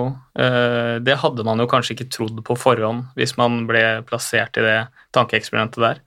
eh, 0.42 0.96
Det 1.06 1.20
hadde 1.22 1.46
man 1.46 1.62
jo 1.62 1.68
kanskje 1.70 1.94
ikke 1.94 2.10
trodd 2.16 2.40
på 2.46 2.56
forhånd 2.58 3.12
hvis 3.20 3.36
man 3.38 3.62
ble 3.70 3.84
plassert 4.10 4.58
i 4.58 4.64
det 4.66 4.78
tankeeksperimentet 5.16 5.84
der. 5.84 6.02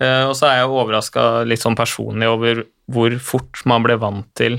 Eh, 0.00 0.24
og 0.24 0.32
så 0.38 0.48
er 0.48 0.62
jeg 0.62 0.72
overraska 0.72 1.26
litt 1.48 1.60
sånn 1.60 1.76
personlig 1.76 2.30
over 2.32 2.64
hvor 2.92 3.16
fort 3.22 3.60
man 3.68 3.84
ble 3.84 3.98
vant 4.00 4.30
til 4.38 4.56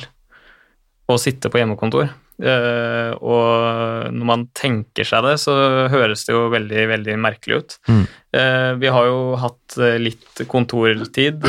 å 1.09 1.17
sitte 1.19 1.49
på 1.51 1.59
hjemmekontor. 1.59 2.11
Uh, 2.41 3.13
og 3.21 4.09
når 4.09 4.25
man 4.25 4.45
tenker 4.57 5.05
seg 5.05 5.21
det, 5.27 5.35
så 5.43 5.53
høres 5.93 6.25
det 6.25 6.33
jo 6.33 6.47
veldig, 6.53 6.85
veldig 6.89 7.17
merkelig 7.21 7.59
ut. 7.59 7.75
Mm. 7.85 8.01
Uh, 8.33 8.71
vi 8.81 8.89
har 8.95 9.07
jo 9.09 9.19
hatt 9.37 9.77
uh, 9.77 9.93
litt 10.01 10.41
kontortid, 10.49 11.45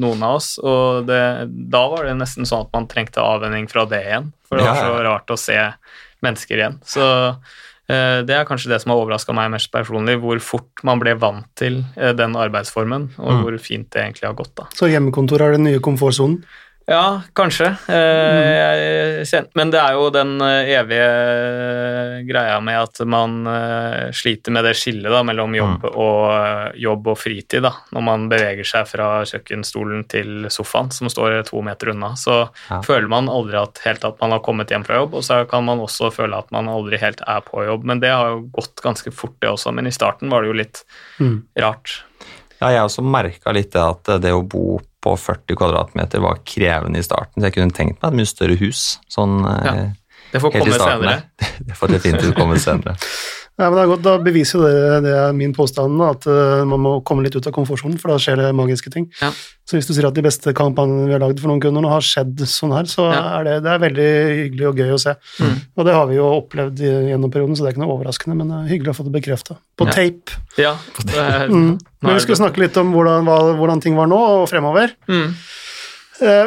noen 0.00 0.22
av 0.26 0.38
oss, 0.40 0.52
og 0.62 1.06
det, 1.08 1.22
da 1.70 1.82
var 1.92 2.06
det 2.06 2.18
nesten 2.18 2.48
sånn 2.48 2.66
at 2.66 2.74
man 2.74 2.88
trengte 2.90 3.22
avvenning 3.22 3.68
fra 3.70 3.86
det 3.88 4.02
igjen. 4.08 4.30
For 4.48 4.58
det 4.58 4.66
var 4.66 4.78
så 4.80 5.02
rart 5.06 5.30
å 5.30 5.38
se 5.38 5.58
mennesker 6.24 6.58
igjen. 6.58 6.78
Så 6.86 7.04
det 7.90 8.34
er 8.36 8.46
kanskje 8.46 8.70
det 8.70 8.78
som 8.82 8.92
har 8.92 9.00
overraska 9.02 9.34
meg 9.34 9.48
mest 9.50 9.70
personlig, 9.74 10.16
hvor 10.22 10.38
fort 10.42 10.82
man 10.86 11.00
ble 11.02 11.16
vant 11.18 11.46
til 11.58 11.80
den 11.96 12.36
arbeidsformen, 12.38 13.08
og 13.18 13.30
mm. 13.30 13.40
hvor 13.42 13.56
fint 13.62 13.88
det 13.90 14.04
egentlig 14.04 14.28
har 14.28 14.36
gått. 14.38 14.52
da. 14.58 14.68
Så 14.78 14.90
hjemmekontor 14.90 15.42
er 15.42 15.56
den 15.56 15.66
nye 15.66 15.82
komfortsonen? 15.82 16.44
Ja, 16.90 17.22
kanskje. 17.32 17.66
Eh, 17.86 19.22
mm. 19.32 19.44
men 19.54 19.70
det 19.70 19.78
er 19.78 19.94
jo 19.94 20.08
den 20.10 20.40
eh, 20.42 20.72
evige 20.74 22.24
greia 22.26 22.56
med 22.66 22.80
at 22.80 22.98
man 23.06 23.46
eh, 23.46 24.08
sliter 24.10 24.50
med 24.50 24.66
det 24.66 24.72
skillet 24.74 25.06
da, 25.06 25.20
mellom 25.22 25.54
jobb, 25.54 25.86
mm. 25.86 25.92
og, 25.94 26.74
jobb 26.82 27.12
og 27.12 27.16
fritid. 27.20 27.62
Da, 27.62 27.70
når 27.94 28.06
man 28.08 28.26
beveger 28.32 28.66
seg 28.66 28.90
fra 28.90 29.22
kjøkkenstolen 29.22 30.02
til 30.10 30.50
sofaen, 30.50 30.90
som 30.90 31.06
står 31.06 31.44
to 31.52 31.62
meter 31.62 31.94
unna. 31.94 32.16
Så 32.18 32.40
ja. 32.42 32.82
føler 32.82 33.06
man 33.14 33.30
aldri 33.30 33.62
at, 33.62 33.78
helt 33.86 34.10
at 34.10 34.18
man 34.18 34.34
har 34.34 34.42
kommet 34.42 34.74
hjem 34.74 34.88
fra 34.90 34.98
jobb, 35.04 35.14
og 35.14 35.26
så 35.30 35.44
kan 35.46 35.70
man 35.70 35.86
også 35.86 36.10
føle 36.18 36.42
at 36.42 36.50
man 36.50 36.66
aldri 36.74 36.98
helt 36.98 37.22
er 37.22 37.46
på 37.46 37.68
jobb. 37.70 37.86
Men 37.86 38.02
det 38.02 38.10
har 38.10 38.34
jo 38.34 38.44
gått 38.58 38.82
ganske 38.82 39.14
fort, 39.14 39.38
det 39.38 39.54
også. 39.54 39.70
Men 39.78 39.86
i 39.86 39.94
starten 39.94 40.34
var 40.34 40.42
det 40.42 40.50
jo 40.50 40.60
litt 40.64 40.82
mm. 41.22 41.36
rart. 41.62 42.00
Ja, 42.58 42.74
jeg 42.74 42.82
også 42.82 43.06
merka 43.06 43.54
litt 43.54 43.70
det 43.78 43.86
at 43.94 44.16
det 44.26 44.34
å 44.34 44.42
bo 44.42 44.80
på 45.00 45.14
40 45.16 45.56
kvadratmeter 45.56 46.20
var 46.20 46.42
krevende 46.44 47.00
i 47.00 47.06
starten. 47.06 47.40
Så 47.40 47.48
jeg 47.48 47.56
kunne 47.56 47.76
tenkt 47.76 48.02
meg 48.02 48.12
et 48.12 48.20
mye 48.20 48.28
større 48.28 48.56
hus. 48.60 48.98
sånn 49.08 49.40
ja, 49.44 49.74
eh, 49.74 49.92
Det 50.32 50.42
får 50.42 50.54
komme 50.58 50.76
senere. 50.76 51.14
det 51.68 51.78
får 51.78 51.94
definitivt 51.96 52.36
komme 52.38 52.58
senere. 52.60 52.96
Ja, 53.60 53.68
men 53.68 53.76
det 53.76 53.82
er 53.82 53.90
godt, 53.90 54.04
Da 54.06 54.16
beviser 54.24 54.56
jo 54.56 54.64
det, 54.64 55.00
det 55.04 55.12
er 55.12 55.34
min 55.36 55.52
påstand, 55.56 56.00
at 56.06 56.26
uh, 56.30 56.62
man 56.68 56.80
må 56.80 56.92
komme 57.06 57.24
litt 57.26 57.36
ut 57.36 57.46
av 57.46 57.52
komfortsonen, 57.54 57.98
for 58.00 58.14
da 58.14 58.16
skjer 58.22 58.40
det 58.40 58.50
magiske 58.56 58.92
ting. 58.92 59.10
Ja. 59.20 59.28
Så 59.68 59.76
hvis 59.76 59.86
du 59.86 59.92
sier 59.94 60.08
at 60.08 60.16
de 60.16 60.24
beste 60.24 60.54
kampanjene 60.56 61.10
vi 61.10 61.14
har 61.14 61.22
lagd 61.22 61.42
for 61.42 61.52
noen 61.52 61.60
kunder 61.62 61.84
nå 61.84 61.92
har 61.92 62.04
skjedd 62.04 62.40
sånn 62.48 62.72
her, 62.74 62.88
så 62.90 63.10
ja. 63.12 63.20
er 63.36 63.46
det, 63.46 63.56
det 63.66 63.74
er 63.74 63.84
veldig 63.84 64.08
hyggelig 64.40 64.68
og 64.70 64.82
gøy 64.82 64.94
å 64.96 65.00
se. 65.04 65.14
Mm. 65.38 65.54
Og 65.76 65.86
det 65.86 65.96
har 65.98 66.08
vi 66.10 66.18
jo 66.18 66.26
opplevd 66.40 66.82
gjennom 66.86 67.34
perioden, 67.34 67.54
så 67.54 67.62
det 67.62 67.70
er 67.70 67.76
ikke 67.76 67.84
noe 67.84 67.98
overraskende, 67.98 68.38
men 68.40 68.50
det 68.50 68.58
er 68.58 68.72
hyggelig 68.72 68.94
å 68.94 68.98
få 68.98 69.06
det 69.06 69.14
bekrefta. 69.20 69.60
På 69.78 69.86
tape. 69.92 70.40
Ja, 70.58 70.74
er, 71.12 71.46
mm. 71.52 71.72
Men 72.00 72.16
vi 72.16 72.24
skulle 72.24 72.40
snakke 72.40 72.64
litt 72.64 72.80
om 72.80 72.94
hvordan, 72.96 73.28
hvordan 73.60 73.84
ting 73.84 73.98
var 74.00 74.10
nå 74.10 74.18
og 74.40 74.48
fremover. 74.50 74.96
Mm. 75.10 75.36
Eh, 76.22 76.46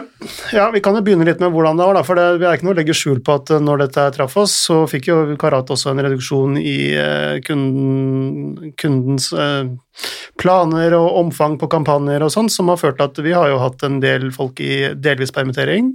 ja, 0.51 0.71
Vi 0.71 0.81
kan 0.81 0.95
jo 0.95 1.01
begynne 1.01 1.25
litt 1.25 1.39
med 1.41 1.53
hvordan 1.53 1.79
det 1.79 1.88
var. 1.88 1.97
Da, 1.97 2.03
for 2.05 2.19
det, 2.19 2.25
Vi 2.41 2.45
er 2.45 2.57
ikke 2.57 2.67
noe 2.67 2.75
å 2.75 2.79
legge 2.79 2.95
skjul 2.97 3.21
på 3.25 3.38
at 3.39 3.51
eh, 3.53 3.63
når 3.63 3.86
dette 3.86 4.05
traff 4.17 4.36
oss, 4.38 4.55
så 4.67 4.83
fikk 4.89 5.09
jo 5.09 5.17
Karat 5.39 5.71
også 5.73 5.93
en 5.93 6.03
reduksjon 6.05 6.59
i 6.62 6.77
eh, 6.99 7.39
kunden, 7.45 8.73
kundens 8.79 9.31
planer 10.41 10.95
og 10.97 11.19
omfang 11.19 11.59
på 11.62 11.69
kampanjer 11.69 12.25
og 12.25 12.31
sånn, 12.33 12.49
som 12.53 12.71
har 12.71 12.79
ført 12.81 12.97
til 12.99 13.09
at 13.09 13.21
vi 13.25 13.36
har 13.36 13.51
jo 13.51 13.62
hatt 13.62 13.86
en 13.86 13.99
del 14.03 14.29
folk 14.33 14.62
i 14.63 14.93
delvis 14.97 15.33
permittering 15.33 15.93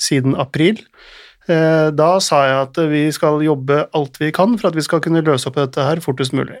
siden 0.00 0.36
april. 0.36 0.82
Eh, 1.48 1.88
da 1.96 2.08
sa 2.20 2.42
jeg 2.44 2.58
at 2.66 2.78
vi 2.90 3.00
skal 3.14 3.40
jobbe 3.42 3.78
alt 3.96 4.18
vi 4.20 4.28
kan 4.34 4.58
for 4.60 4.68
at 4.68 4.76
vi 4.76 4.84
skal 4.84 5.00
kunne 5.02 5.22
løse 5.24 5.48
opp 5.48 5.56
dette 5.56 5.86
her 5.86 6.02
fortest 6.04 6.34
mulig. 6.36 6.58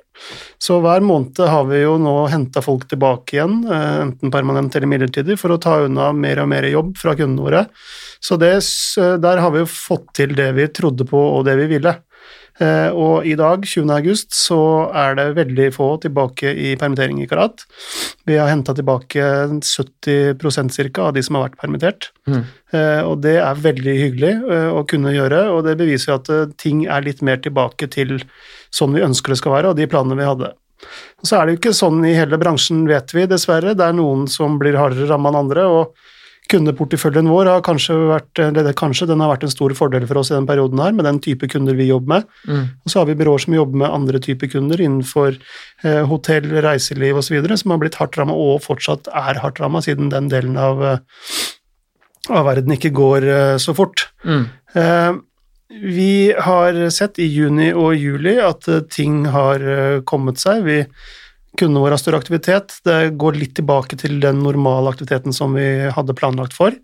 Så 0.62 0.78
hver 0.80 1.04
måned 1.04 1.36
har 1.36 1.66
vi 1.68 1.82
jo 1.82 1.98
nå 2.00 2.14
henta 2.32 2.62
folk 2.64 2.86
tilbake 2.88 3.36
igjen, 3.36 3.60
eh, 3.68 4.00
enten 4.06 4.32
permanent 4.32 4.74
eller 4.76 4.90
midlertidig, 4.90 5.38
for 5.38 5.52
å 5.52 5.60
ta 5.60 5.82
unna 5.84 6.10
mer 6.16 6.40
og 6.40 6.48
mer 6.48 6.66
jobb 6.70 6.96
fra 7.00 7.14
kundene 7.18 7.44
våre. 7.44 7.66
Så 8.20 8.38
det, 8.40 8.54
der 9.20 9.42
har 9.44 9.52
vi 9.52 9.62
jo 9.62 9.68
fått 9.70 10.14
til 10.16 10.34
det 10.36 10.52
vi 10.56 10.70
trodde 10.72 11.06
på 11.08 11.20
og 11.38 11.44
det 11.48 11.58
vi 11.60 11.68
ville. 11.76 11.94
Eh, 12.60 12.90
og 12.92 13.24
i 13.24 13.32
dag, 13.38 13.64
20. 13.64 13.88
august, 13.94 14.34
så 14.36 14.60
er 14.96 15.16
det 15.16 15.26
veldig 15.38 15.68
få 15.72 15.88
tilbake 16.02 16.52
i 16.52 16.74
permittering 16.80 17.22
i 17.22 17.28
Karat. 17.30 17.64
Vi 18.28 18.36
har 18.36 18.50
henta 18.52 18.74
tilbake 18.76 19.24
70% 19.64 20.92
ca. 20.92 21.06
av 21.08 21.14
de 21.16 21.24
som 21.24 21.38
har 21.38 21.48
vært 21.48 21.60
permittert. 21.62 22.10
Mm. 22.28 22.42
Eh, 22.76 23.00
og 23.06 23.22
det 23.24 23.38
er 23.40 23.64
veldig 23.64 23.96
hyggelig 24.02 24.34
eh, 24.52 24.68
å 24.76 24.84
kunne 24.88 25.14
gjøre, 25.16 25.46
og 25.54 25.64
det 25.68 25.78
beviser 25.80 26.18
at 26.18 26.28
ting 26.60 26.84
er 26.84 27.06
litt 27.06 27.24
mer 27.24 27.40
tilbake 27.40 27.88
til 27.92 28.18
sånn 28.74 28.94
vi 28.94 29.06
ønsker 29.08 29.32
det 29.32 29.40
skal 29.40 29.56
være, 29.56 29.72
og 29.72 29.80
de 29.80 29.88
planene 29.90 30.20
vi 30.20 30.28
hadde. 30.28 30.52
Så 31.24 31.36
er 31.36 31.46
det 31.46 31.54
jo 31.54 31.60
ikke 31.62 31.76
sånn 31.76 32.04
i 32.08 32.16
hele 32.16 32.38
bransjen, 32.40 32.86
vet 32.88 33.12
vi, 33.16 33.26
dessverre. 33.28 33.76
Det 33.76 33.84
er 33.84 33.96
noen 33.96 34.26
som 34.32 34.60
blir 34.60 34.78
hardere 34.80 35.08
ramma 35.08 35.32
enn 35.32 35.42
andre. 35.46 35.66
og 35.68 35.96
Kundeporteføljen 36.50 37.28
vår 37.30 37.48
har 37.50 37.62
kanskje 37.66 37.94
vært 38.08 38.40
eller 38.42 38.74
kanskje, 38.76 39.06
den 39.10 39.22
har 39.22 39.30
vært 39.32 39.46
en 39.46 39.52
stor 39.52 39.74
fordel 39.78 40.06
for 40.10 40.20
oss 40.20 40.32
i 40.32 40.36
den 40.36 40.48
perioden 40.48 40.82
her, 40.82 40.92
med 40.96 41.06
den 41.06 41.20
type 41.22 41.48
kunder 41.52 41.78
vi 41.78 41.88
jobber 41.90 42.16
med. 42.16 42.28
Mm. 42.48 42.66
Og 42.84 42.92
så 42.92 43.00
har 43.00 43.08
vi 43.10 43.16
byråer 43.20 43.44
som 43.44 43.56
jobber 43.56 43.82
med 43.84 43.94
andre 44.00 44.22
typer 44.24 44.50
kunder 44.50 44.82
innenfor 44.82 45.36
eh, 45.36 46.02
hotell, 46.10 46.50
reiseliv 46.66 47.22
osv., 47.22 47.38
som 47.54 47.74
har 47.74 47.82
blitt 47.82 48.00
hardt 48.00 48.18
ramma, 48.18 48.34
og 48.34 48.62
fortsatt 48.66 49.10
er 49.14 49.40
hardt 49.44 49.62
ramma, 49.62 49.82
siden 49.84 50.10
den 50.12 50.30
delen 50.32 50.58
av, 50.60 50.82
eh, 50.82 51.00
av, 52.28 52.44
verden 52.50 52.76
ikke 52.76 52.94
går 52.98 53.30
eh, 53.30 53.56
så 53.62 53.76
fort. 53.76 54.08
Mm. 54.26 54.46
Eh, 54.74 55.12
vi 55.70 56.34
har 56.34 56.74
sett 56.90 57.18
i 57.22 57.28
juni 57.30 57.70
og 57.70 57.94
juli 57.94 58.34
at 58.42 58.66
eh, 58.68 58.82
ting 58.90 59.22
har 59.30 59.62
eh, 59.62 60.00
kommet 60.02 60.40
seg. 60.42 60.64
Vi 60.66 60.80
kundene 61.58 61.82
våre 61.82 61.96
har 61.96 62.02
større 62.02 62.20
aktivitet. 62.20 62.78
Det 62.86 63.16
går 63.20 63.38
litt 63.38 63.56
tilbake 63.58 63.98
til 64.00 64.20
den 64.22 64.42
normale 64.44 64.92
aktiviteten 64.92 65.34
som 65.36 65.56
vi 65.58 65.66
hadde 65.90 66.16
planlagt 66.18 66.56
for. 66.56 66.76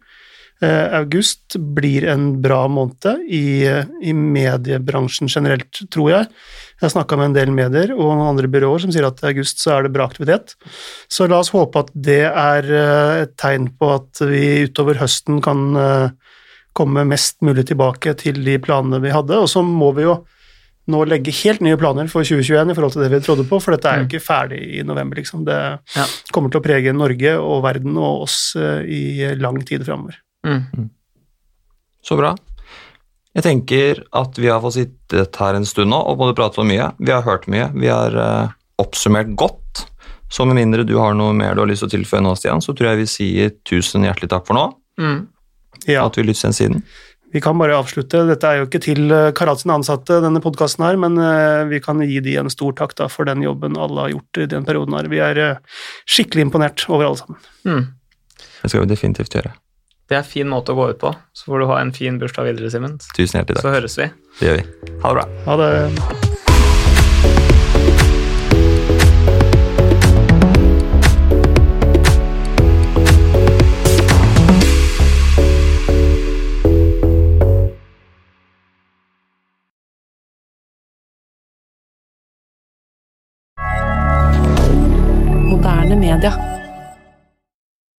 Eh, 0.64 0.94
august 0.96 1.58
blir 1.76 2.06
en 2.08 2.40
bra 2.40 2.62
måned 2.72 3.26
i, 3.28 3.68
i 4.00 4.12
mediebransjen 4.16 5.28
generelt, 5.28 5.82
tror 5.92 6.08
jeg. 6.10 6.30
Jeg 6.76 6.84
har 6.86 6.94
snakka 6.94 7.18
med 7.20 7.30
en 7.30 7.36
del 7.36 7.52
medier 7.52 7.92
og 7.92 8.22
andre 8.24 8.48
byråer 8.52 8.86
som 8.86 8.94
sier 8.94 9.04
at 9.04 9.20
i 9.20 9.28
august 9.34 9.60
så 9.60 9.74
er 9.74 9.84
det 9.84 9.92
bra 9.92 10.06
aktivitet. 10.08 10.54
Så 11.12 11.28
la 11.28 11.42
oss 11.42 11.52
håpe 11.52 11.84
at 11.84 11.92
det 11.92 12.22
er 12.30 12.70
eh, 12.72 13.12
et 13.26 13.36
tegn 13.40 13.68
på 13.76 13.92
at 13.98 14.24
vi 14.24 14.64
utover 14.64 14.96
høsten 15.02 15.42
kan 15.44 15.66
eh, 15.76 16.08
komme 16.76 17.04
mest 17.08 17.42
mulig 17.44 17.66
tilbake 17.68 18.16
til 18.20 18.40
de 18.44 18.56
planene 18.60 19.02
vi 19.04 19.12
hadde. 19.12 19.36
Og 19.36 19.52
så 19.52 19.60
må 19.64 19.92
vi 19.96 20.08
jo 20.08 20.22
nå 20.90 21.02
legge 21.08 21.34
helt 21.42 21.62
nye 21.64 21.78
planer 21.78 22.10
for 22.10 22.26
2021 22.26 22.72
i 22.72 22.76
forhold 22.76 22.94
til 22.94 23.04
det 23.04 23.10
vi 23.12 23.22
trodde 23.24 23.46
på, 23.48 23.58
for 23.62 23.74
dette 23.74 23.90
er 23.90 24.02
jo 24.02 24.06
mm. 24.06 24.10
ikke 24.10 24.22
ferdig 24.22 24.60
i 24.78 24.82
november, 24.86 25.18
liksom. 25.18 25.44
Det 25.46 25.58
ja. 25.96 26.04
kommer 26.34 26.52
til 26.52 26.62
å 26.62 26.66
prege 26.66 26.94
Norge 26.94 27.32
og 27.40 27.64
verden 27.64 27.96
og 27.98 28.26
oss 28.26 28.38
eh, 28.58 28.84
i 28.86 29.32
lang 29.40 29.58
tid 29.66 29.86
framover. 29.86 30.20
Mm. 30.46 30.60
mm. 30.62 30.92
Så 32.06 32.18
bra. 32.18 32.36
Jeg 33.36 33.44
tenker 33.44 33.98
at 34.16 34.38
vi 34.38 34.48
har 34.48 34.62
fått 34.62 34.78
sittet 34.78 35.36
her 35.42 35.58
en 35.58 35.66
stund 35.68 35.90
nå 35.92 35.98
og 35.98 36.20
både 36.20 36.36
pratet 36.38 36.62
om 36.62 36.70
mye. 36.70 36.86
Vi 37.02 37.12
har 37.12 37.26
hørt 37.26 37.48
mye. 37.52 37.66
Vi 37.74 37.90
har 37.90 38.14
uh, 38.16 38.54
oppsummert 38.80 39.34
godt. 39.36 39.82
Så 40.32 40.46
med 40.48 40.56
mindre 40.56 40.86
du 40.86 40.94
har 40.96 41.12
noe 41.18 41.34
mer 41.36 41.54
du 41.54 41.64
har 41.64 41.68
lyst 41.68 41.84
til 41.84 41.90
å 41.90 41.94
tilføye 41.98 42.22
nå, 42.24 42.32
Stian, 42.38 42.62
så 42.64 42.72
tror 42.72 42.92
jeg 42.92 43.02
vi 43.02 43.08
sier 43.10 43.52
tusen 43.68 44.06
hjertelig 44.06 44.30
takk 44.32 44.46
for 44.48 44.56
nå. 44.56 44.64
Mm. 45.02 45.18
Ja. 45.84 46.06
At 46.06 46.16
vi 46.16 46.24
lytter 46.24 46.48
den 46.48 46.56
siden. 46.56 46.86
Vi 47.34 47.40
kan 47.40 47.58
bare 47.58 47.76
avslutte. 47.76 48.22
Dette 48.28 48.48
er 48.48 48.60
jo 48.60 48.68
ikke 48.68 48.80
til 48.84 49.10
eh, 49.12 49.32
Karat 49.36 49.60
sine 49.62 49.76
ansatte, 49.76 50.20
denne 50.24 50.42
podkasten 50.44 50.86
her, 50.86 50.98
men 51.00 51.18
eh, 51.20 51.66
vi 51.70 51.80
kan 51.84 52.00
gi 52.06 52.20
de 52.24 52.36
en 52.40 52.52
stor 52.52 52.76
takk 52.78 52.94
da, 52.98 53.10
for 53.12 53.28
den 53.28 53.44
jobben 53.44 53.78
alle 53.80 54.06
har 54.06 54.14
gjort 54.14 54.42
i 54.44 54.48
den 54.54 54.66
perioden 54.68 54.96
her. 54.96 55.10
Vi 55.12 55.22
er 55.22 55.42
eh, 55.42 55.78
skikkelig 56.08 56.48
imponert 56.48 56.86
over 56.88 57.10
alle 57.10 57.22
sammen. 57.22 57.40
Mm. 57.66 57.86
Det 58.62 58.72
skal 58.72 58.86
vi 58.86 58.92
definitivt 58.94 59.38
gjøre. 59.38 59.56
Det 60.06 60.14
er 60.14 60.22
en 60.22 60.28
fin 60.28 60.46
måte 60.46 60.70
å 60.70 60.78
gå 60.78 60.86
ut 60.92 61.02
på. 61.02 61.10
Så 61.34 61.50
får 61.50 61.64
du 61.64 61.66
ha 61.72 61.80
en 61.82 61.90
fin 61.96 62.20
bursdag 62.22 62.46
videre, 62.52 62.70
Simen. 62.70 62.94
Tusen 63.10 63.40
hjertelig 63.40 63.58
takk. 63.58 63.66
Så 63.66 63.74
høres 63.74 63.98
vi. 63.98 64.08
Det 64.38 64.48
gjør 64.52 64.62
vi. 64.62 64.96
Ha 65.02 65.12
det 65.12 65.18
bra. 65.18 65.28
Ha 65.50 65.60
det. 65.64 66.25
Media. 86.06 86.55